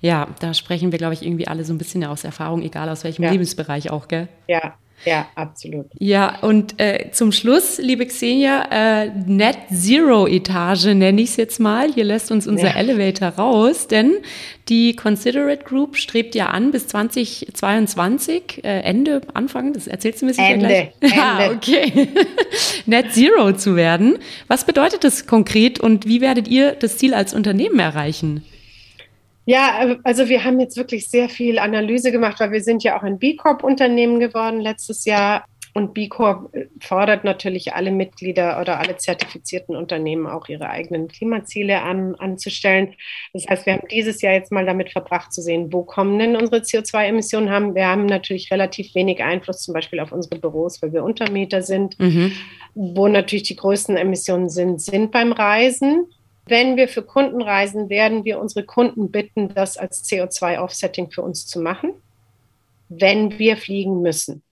Ja, 0.00 0.28
da 0.40 0.54
sprechen 0.54 0.92
wir, 0.92 0.98
glaube 0.98 1.14
ich, 1.14 1.22
irgendwie 1.22 1.46
alle 1.46 1.64
so 1.64 1.72
ein 1.72 1.78
bisschen 1.78 2.04
aus 2.04 2.24
Erfahrung, 2.24 2.62
egal 2.62 2.88
aus 2.88 3.04
welchem 3.04 3.24
ja. 3.24 3.30
Lebensbereich 3.30 3.90
auch, 3.90 4.08
gell? 4.08 4.28
Ja, 4.48 4.74
ja, 5.04 5.28
absolut. 5.34 5.86
Ja, 5.98 6.38
und 6.40 6.78
äh, 6.80 7.10
zum 7.12 7.32
Schluss, 7.32 7.78
liebe 7.78 8.06
Xenia, 8.06 9.04
äh, 9.04 9.10
Net 9.26 9.56
Zero 9.72 10.26
Etage 10.26 10.86
nenne 10.86 11.22
ich 11.22 11.30
es 11.30 11.36
jetzt 11.36 11.60
mal. 11.60 11.92
Hier 11.92 12.04
lässt 12.04 12.30
uns 12.30 12.46
unser 12.46 12.68
ja. 12.68 12.76
Elevator 12.76 13.28
raus, 13.28 13.86
denn 13.86 14.16
die 14.68 14.94
Considerate 14.94 15.64
Group 15.64 15.96
strebt 15.96 16.34
ja 16.34 16.46
an 16.46 16.70
bis 16.70 16.86
2022, 16.88 18.62
äh, 18.62 18.80
Ende, 18.80 19.22
Anfang, 19.34 19.72
das 19.72 19.86
erzählst 19.86 20.22
du 20.22 20.26
mir 20.26 20.34
sicher 20.34 20.48
Ende, 20.48 20.66
gleich. 20.66 20.92
Ende. 21.00 21.16
Ah, 21.18 21.50
okay. 21.50 22.08
Net 22.86 23.12
Zero 23.12 23.52
zu 23.52 23.76
werden. 23.76 24.18
Was 24.48 24.64
bedeutet 24.64 25.04
das 25.04 25.26
konkret 25.26 25.80
und 25.80 26.06
wie 26.06 26.20
werdet 26.20 26.46
ihr 26.48 26.72
das 26.72 26.98
Ziel 26.98 27.14
als 27.14 27.34
Unternehmen 27.34 27.78
erreichen? 27.78 28.44
Ja, 29.50 29.96
also 30.04 30.28
wir 30.28 30.44
haben 30.44 30.60
jetzt 30.60 30.76
wirklich 30.76 31.10
sehr 31.10 31.28
viel 31.28 31.58
Analyse 31.58 32.12
gemacht, 32.12 32.38
weil 32.38 32.52
wir 32.52 32.62
sind 32.62 32.84
ja 32.84 32.96
auch 32.96 33.02
ein 33.02 33.18
B 33.18 33.34
Corp-Unternehmen 33.34 34.20
geworden 34.20 34.60
letztes 34.60 35.04
Jahr. 35.04 35.44
Und 35.74 35.92
B 35.92 36.06
Corp 36.06 36.54
fordert 36.80 37.24
natürlich 37.24 37.74
alle 37.74 37.90
Mitglieder 37.90 38.60
oder 38.60 38.78
alle 38.78 38.96
zertifizierten 38.96 39.74
Unternehmen 39.74 40.28
auch 40.28 40.48
ihre 40.48 40.70
eigenen 40.70 41.08
Klimaziele 41.08 41.82
an, 41.82 42.14
anzustellen. 42.14 42.94
Das 43.32 43.44
heißt, 43.48 43.66
wir 43.66 43.72
haben 43.72 43.88
dieses 43.90 44.22
Jahr 44.22 44.34
jetzt 44.34 44.52
mal 44.52 44.66
damit 44.66 44.92
verbracht 44.92 45.32
zu 45.32 45.42
sehen, 45.42 45.72
wo 45.72 45.82
kommen 45.82 46.20
denn 46.20 46.36
unsere 46.36 46.62
CO2-Emissionen 46.62 47.50
haben. 47.50 47.74
Wir 47.74 47.88
haben 47.88 48.06
natürlich 48.06 48.52
relativ 48.52 48.94
wenig 48.94 49.20
Einfluss 49.20 49.62
zum 49.62 49.74
Beispiel 49.74 49.98
auf 49.98 50.12
unsere 50.12 50.38
Büros, 50.38 50.80
weil 50.80 50.92
wir 50.92 51.02
Untermieter 51.02 51.62
sind. 51.62 51.98
Mhm. 51.98 52.30
Wo 52.76 53.08
natürlich 53.08 53.48
die 53.48 53.56
größten 53.56 53.96
Emissionen 53.96 54.48
sind, 54.48 54.80
sind 54.80 55.10
beim 55.10 55.32
Reisen. 55.32 56.06
Wenn 56.50 56.76
wir 56.76 56.88
für 56.88 57.02
Kunden 57.02 57.40
reisen, 57.40 57.88
werden 57.88 58.24
wir 58.24 58.40
unsere 58.40 58.66
Kunden 58.66 59.12
bitten, 59.12 59.54
das 59.54 59.76
als 59.76 60.04
CO2-Offsetting 60.04 61.12
für 61.12 61.22
uns 61.22 61.46
zu 61.46 61.60
machen, 61.60 61.94
wenn 62.88 63.38
wir 63.38 63.56
fliegen 63.56 64.02
müssen. 64.02 64.42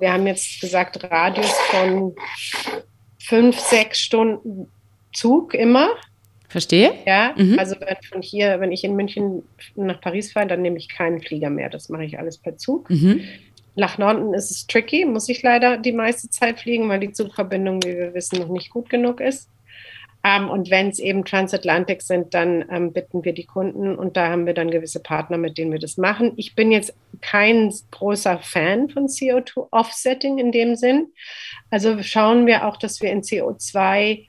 Wir 0.00 0.14
haben 0.14 0.26
jetzt 0.26 0.62
gesagt, 0.62 1.04
Radius 1.04 1.52
von 1.70 2.16
fünf, 3.20 3.60
sechs 3.60 3.98
Stunden 3.98 4.72
Zug 5.12 5.52
immer. 5.52 5.90
Verstehe. 6.48 6.94
Ja, 7.04 7.34
mhm. 7.36 7.58
also 7.58 7.76
wenn 7.80 7.96
von 8.10 8.22
hier, 8.22 8.58
wenn 8.60 8.72
ich 8.72 8.82
in 8.82 8.96
München 8.96 9.42
nach 9.74 10.00
Paris 10.00 10.32
fahre, 10.32 10.46
dann 10.46 10.62
nehme 10.62 10.78
ich 10.78 10.88
keinen 10.88 11.20
Flieger 11.20 11.50
mehr. 11.50 11.68
Das 11.68 11.90
mache 11.90 12.06
ich 12.06 12.18
alles 12.18 12.38
per 12.38 12.56
Zug. 12.56 12.88
Mhm. 12.88 13.20
Nach 13.74 13.98
Norden 13.98 14.32
ist 14.32 14.50
es 14.50 14.66
tricky, 14.66 15.04
muss 15.04 15.28
ich 15.28 15.42
leider 15.42 15.76
die 15.76 15.92
meiste 15.92 16.30
Zeit 16.30 16.60
fliegen, 16.60 16.88
weil 16.88 17.00
die 17.00 17.12
Zugverbindung, 17.12 17.82
wie 17.82 17.94
wir 17.94 18.14
wissen, 18.14 18.38
noch 18.38 18.48
nicht 18.48 18.70
gut 18.70 18.88
genug 18.88 19.20
ist. 19.20 19.50
Ähm, 20.24 20.50
und 20.50 20.70
wenn 20.70 20.88
es 20.88 20.98
eben 20.98 21.24
Transatlantic 21.24 22.02
sind, 22.02 22.34
dann 22.34 22.64
ähm, 22.70 22.92
bitten 22.92 23.24
wir 23.24 23.32
die 23.32 23.44
Kunden 23.44 23.94
und 23.94 24.16
da 24.16 24.28
haben 24.28 24.46
wir 24.46 24.54
dann 24.54 24.70
gewisse 24.70 25.00
Partner, 25.00 25.38
mit 25.38 25.58
denen 25.58 25.72
wir 25.72 25.78
das 25.78 25.96
machen. 25.96 26.32
Ich 26.36 26.54
bin 26.54 26.72
jetzt 26.72 26.94
kein 27.20 27.72
großer 27.90 28.38
Fan 28.38 28.88
von 28.88 29.06
CO2-Offsetting 29.06 30.38
in 30.38 30.50
dem 30.50 30.74
Sinn. 30.74 31.08
Also 31.70 32.02
schauen 32.02 32.46
wir 32.46 32.66
auch, 32.66 32.76
dass 32.76 33.00
wir 33.00 33.10
in 33.10 33.22
CO2 33.22 34.26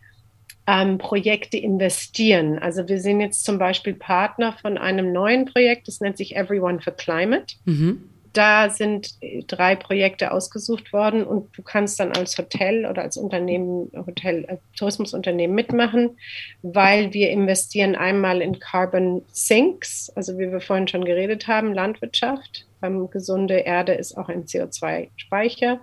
ähm, 0.67 0.97
Projekte 0.99 1.57
investieren. 1.57 2.59
Also 2.59 2.87
wir 2.87 2.99
sind 2.99 3.21
jetzt 3.21 3.43
zum 3.43 3.57
Beispiel 3.57 3.95
Partner 3.95 4.55
von 4.61 4.77
einem 4.77 5.11
neuen 5.11 5.45
Projekt, 5.45 5.87
das 5.87 6.01
nennt 6.01 6.17
sich 6.17 6.35
Everyone 6.35 6.81
for 6.81 6.93
Climate. 6.93 7.55
Mhm 7.65 8.09
da 8.33 8.69
sind 8.69 9.15
drei 9.47 9.75
Projekte 9.75 10.31
ausgesucht 10.31 10.93
worden 10.93 11.23
und 11.23 11.57
du 11.57 11.63
kannst 11.63 11.99
dann 11.99 12.11
als 12.11 12.37
Hotel 12.37 12.85
oder 12.85 13.01
als 13.01 13.17
Unternehmen, 13.17 13.91
Hotel, 13.95 14.45
äh, 14.45 14.57
Tourismusunternehmen 14.77 15.55
mitmachen, 15.55 16.17
weil 16.61 17.13
wir 17.13 17.29
investieren 17.29 17.95
einmal 17.95 18.41
in 18.41 18.59
Carbon 18.59 19.23
Sinks, 19.31 20.11
also 20.15 20.37
wie 20.37 20.51
wir 20.51 20.61
vorhin 20.61 20.87
schon 20.87 21.05
geredet 21.05 21.47
haben, 21.47 21.73
Landwirtschaft. 21.73 22.65
Ähm, 22.81 23.09
gesunde 23.09 23.59
Erde 23.59 23.93
ist 23.93 24.17
auch 24.17 24.29
ein 24.29 24.45
CO2-Speicher. 24.45 25.79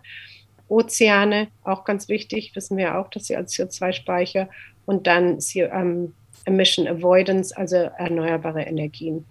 Ozeane, 0.69 1.49
auch 1.63 1.85
ganz 1.85 2.09
wichtig, 2.09 2.53
wissen 2.55 2.77
wir 2.77 2.99
auch, 2.99 3.09
dass 3.09 3.27
sie 3.27 3.37
als 3.37 3.55
CO2-Speicher 3.55 4.49
und 4.85 5.07
dann 5.07 5.39
ähm, 5.55 6.15
Emission 6.47 6.89
Avoidance, 6.89 7.57
also 7.57 7.77
erneuerbare 7.77 8.63
Energien. 8.63 9.25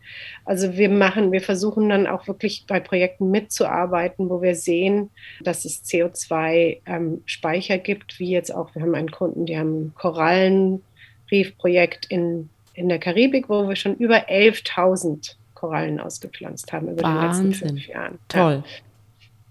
Also 0.44 0.78
wir 0.78 0.90
machen, 0.90 1.32
wir 1.32 1.42
versuchen 1.42 1.90
dann 1.90 2.08
auch 2.08 2.28
wirklich 2.28 2.66
bei 2.68 2.80
Projekten 2.80 3.30
mitzuarbeiten, 3.32 4.30
wo 4.30 4.42
wir 4.42 4.56
sehen, 4.56 5.10
dass 5.42 5.66
es 5.66 5.84
CO2-Speicher 5.86 7.76
ähm, 7.76 7.84
gibt, 7.84 8.20
wie 8.20 8.30
jetzt 8.30 8.54
auch, 8.54 8.76
wir 8.76 8.82
haben 8.82 8.96
einen 8.96 9.12
Kunden, 9.12 9.46
die 9.46 9.58
haben 9.58 9.86
ein 9.86 9.94
Korallenreefprojekt 9.96 12.06
in, 12.08 12.50
in 12.74 12.90
der 12.90 13.00
Karibik, 13.00 13.48
wo 13.50 13.68
wir 13.68 13.76
schon 13.76 13.96
über 13.96 14.30
11.000 14.30 15.36
Korallen 15.56 16.00
ausgepflanzt 16.00 16.72
haben 16.74 16.90
über 16.90 17.04
Wahnsinn. 17.04 17.44
die 17.44 17.50
letzten 17.50 17.68
fünf 17.68 17.88
Jahren. 17.88 18.20
Toll. 18.28 18.64
Ja. 18.66 18.72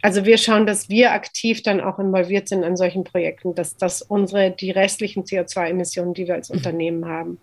Also 0.04 0.26
wir 0.26 0.36
schauen, 0.36 0.66
dass 0.66 0.90
wir 0.90 1.12
aktiv 1.12 1.62
dann 1.62 1.80
auch 1.80 1.98
involviert 1.98 2.46
sind 2.46 2.62
an 2.62 2.76
solchen 2.76 3.04
Projekten, 3.04 3.54
dass 3.54 3.78
das 3.78 4.02
unsere, 4.02 4.50
die 4.50 4.70
restlichen 4.70 5.24
CO2-Emissionen, 5.24 6.12
die 6.12 6.26
wir 6.26 6.34
als 6.34 6.50
mhm. 6.50 6.56
Unternehmen 6.56 7.06
haben, 7.06 7.38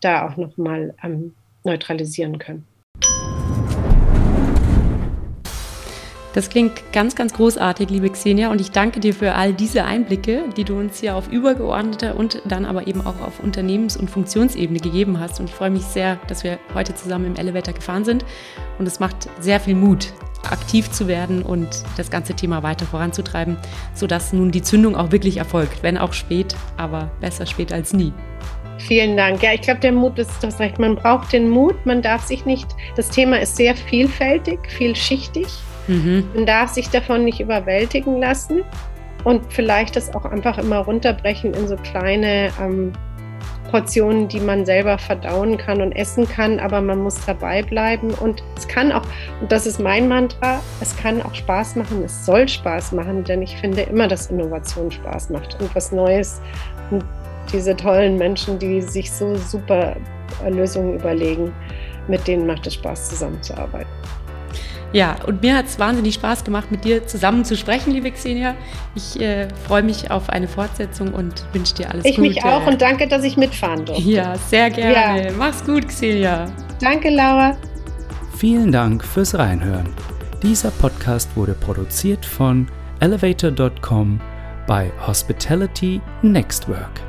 da 0.00 0.28
auch 0.28 0.36
nochmal 0.36 0.94
ähm, 1.02 1.34
neutralisieren 1.64 2.38
können. 2.38 2.66
Das 6.36 6.50
klingt 6.50 6.92
ganz, 6.92 7.16
ganz 7.16 7.32
großartig, 7.32 7.88
liebe 7.88 8.10
Xenia, 8.10 8.50
und 8.50 8.60
ich 8.60 8.70
danke 8.70 9.00
dir 9.00 9.14
für 9.14 9.32
all 9.32 9.54
diese 9.54 9.84
Einblicke, 9.84 10.44
die 10.54 10.64
du 10.64 10.78
uns 10.78 11.00
hier 11.00 11.16
auf 11.16 11.32
übergeordneter 11.32 12.14
und 12.14 12.42
dann 12.44 12.66
aber 12.66 12.86
eben 12.86 13.00
auch 13.00 13.22
auf 13.22 13.40
Unternehmens- 13.42 13.96
und 13.96 14.10
Funktionsebene 14.10 14.78
gegeben 14.78 15.18
hast. 15.18 15.40
Und 15.40 15.48
ich 15.48 15.54
freue 15.54 15.70
mich 15.70 15.84
sehr, 15.84 16.16
dass 16.28 16.44
wir 16.44 16.58
heute 16.74 16.94
zusammen 16.94 17.24
im 17.24 17.36
Elevator 17.36 17.72
gefahren 17.72 18.04
sind. 18.04 18.22
Und 18.78 18.86
es 18.86 19.00
macht 19.00 19.30
sehr 19.40 19.60
viel 19.60 19.74
Mut, 19.74 20.12
aktiv 20.42 20.90
zu 20.90 21.08
werden 21.08 21.42
und 21.42 21.68
das 21.96 22.10
ganze 22.10 22.34
Thema 22.34 22.62
weiter 22.62 22.84
voranzutreiben, 22.84 23.56
sodass 23.94 24.34
nun 24.34 24.50
die 24.50 24.60
Zündung 24.60 24.94
auch 24.94 25.12
wirklich 25.12 25.38
erfolgt, 25.38 25.82
wenn 25.82 25.96
auch 25.96 26.12
spät, 26.12 26.54
aber 26.76 27.10
besser 27.18 27.46
spät 27.46 27.72
als 27.72 27.94
nie. 27.94 28.12
Vielen 28.78 29.16
Dank. 29.16 29.42
Ja, 29.42 29.52
ich 29.52 29.62
glaube, 29.62 29.80
der 29.80 29.92
Mut 29.92 30.18
ist 30.18 30.42
das 30.42 30.60
recht. 30.60 30.78
Man 30.78 30.96
braucht 30.96 31.32
den 31.32 31.48
Mut. 31.48 31.74
Man 31.86 32.02
darf 32.02 32.24
sich 32.24 32.44
nicht, 32.44 32.68
das 32.96 33.08
Thema 33.08 33.40
ist 33.40 33.56
sehr 33.56 33.74
vielfältig, 33.74 34.58
vielschichtig. 34.68 35.46
Mhm. 35.88 36.28
Man 36.34 36.46
darf 36.46 36.70
sich 36.70 36.90
davon 36.90 37.24
nicht 37.24 37.40
überwältigen 37.40 38.20
lassen 38.20 38.62
und 39.24 39.42
vielleicht 39.52 39.96
das 39.96 40.14
auch 40.14 40.24
einfach 40.24 40.58
immer 40.58 40.78
runterbrechen 40.78 41.54
in 41.54 41.68
so 41.68 41.76
kleine 41.76 42.50
ähm, 42.60 42.92
Portionen, 43.70 44.28
die 44.28 44.40
man 44.40 44.64
selber 44.64 44.98
verdauen 44.98 45.56
kann 45.56 45.80
und 45.80 45.92
essen 45.92 46.28
kann, 46.28 46.60
aber 46.60 46.80
man 46.80 47.02
muss 47.02 47.24
dabei 47.26 47.62
bleiben. 47.62 48.10
Und 48.14 48.42
es 48.56 48.68
kann 48.68 48.92
auch, 48.92 49.02
und 49.40 49.50
das 49.50 49.66
ist 49.66 49.80
mein 49.80 50.08
Mantra, 50.08 50.60
es 50.80 50.96
kann 50.96 51.20
auch 51.22 51.34
Spaß 51.34 51.76
machen, 51.76 52.02
es 52.04 52.24
soll 52.24 52.48
Spaß 52.48 52.92
machen, 52.92 53.24
denn 53.24 53.42
ich 53.42 53.56
finde 53.56 53.82
immer, 53.82 54.08
dass 54.08 54.28
Innovation 54.28 54.90
Spaß 54.90 55.30
macht 55.30 55.60
und 55.60 55.74
was 55.74 55.92
Neues. 55.92 56.40
Und 56.90 57.04
diese 57.52 57.76
tollen 57.76 58.16
Menschen, 58.16 58.58
die 58.58 58.80
sich 58.80 59.10
so 59.10 59.36
super 59.36 59.96
Lösungen 60.48 60.94
überlegen, 60.98 61.52
mit 62.08 62.26
denen 62.26 62.46
macht 62.46 62.66
es 62.66 62.74
Spaß, 62.74 63.08
zusammenzuarbeiten. 63.10 63.90
Ja, 64.92 65.16
und 65.26 65.42
mir 65.42 65.56
hat 65.56 65.66
es 65.66 65.78
wahnsinnig 65.78 66.14
Spaß 66.14 66.44
gemacht, 66.44 66.70
mit 66.70 66.84
dir 66.84 67.06
zusammen 67.06 67.44
zu 67.44 67.56
sprechen, 67.56 67.92
liebe 67.92 68.10
Xenia. 68.10 68.54
Ich 68.94 69.20
äh, 69.20 69.48
freue 69.66 69.82
mich 69.82 70.10
auf 70.10 70.30
eine 70.30 70.48
Fortsetzung 70.48 71.12
und 71.12 71.44
wünsche 71.52 71.74
dir 71.74 71.90
alles 71.90 72.04
ich 72.04 72.16
Gute. 72.16 72.28
Ich 72.28 72.36
mich 72.36 72.44
auch 72.44 72.66
und 72.66 72.80
danke, 72.80 73.08
dass 73.08 73.24
ich 73.24 73.36
mitfahren 73.36 73.84
durfte. 73.84 74.02
Ja, 74.02 74.36
sehr 74.48 74.70
gerne. 74.70 75.26
Ja. 75.26 75.32
Mach's 75.36 75.64
gut, 75.64 75.88
Xenia. 75.88 76.46
Danke, 76.80 77.10
Laura. 77.10 77.56
Vielen 78.38 78.70
Dank 78.70 79.04
fürs 79.04 79.36
Reinhören. 79.36 79.88
Dieser 80.42 80.70
Podcast 80.70 81.28
wurde 81.36 81.54
produziert 81.54 82.24
von 82.24 82.68
elevator.com 83.00 84.20
bei 84.66 84.90
Hospitality 85.06 86.00
Nextwork. 86.22 87.05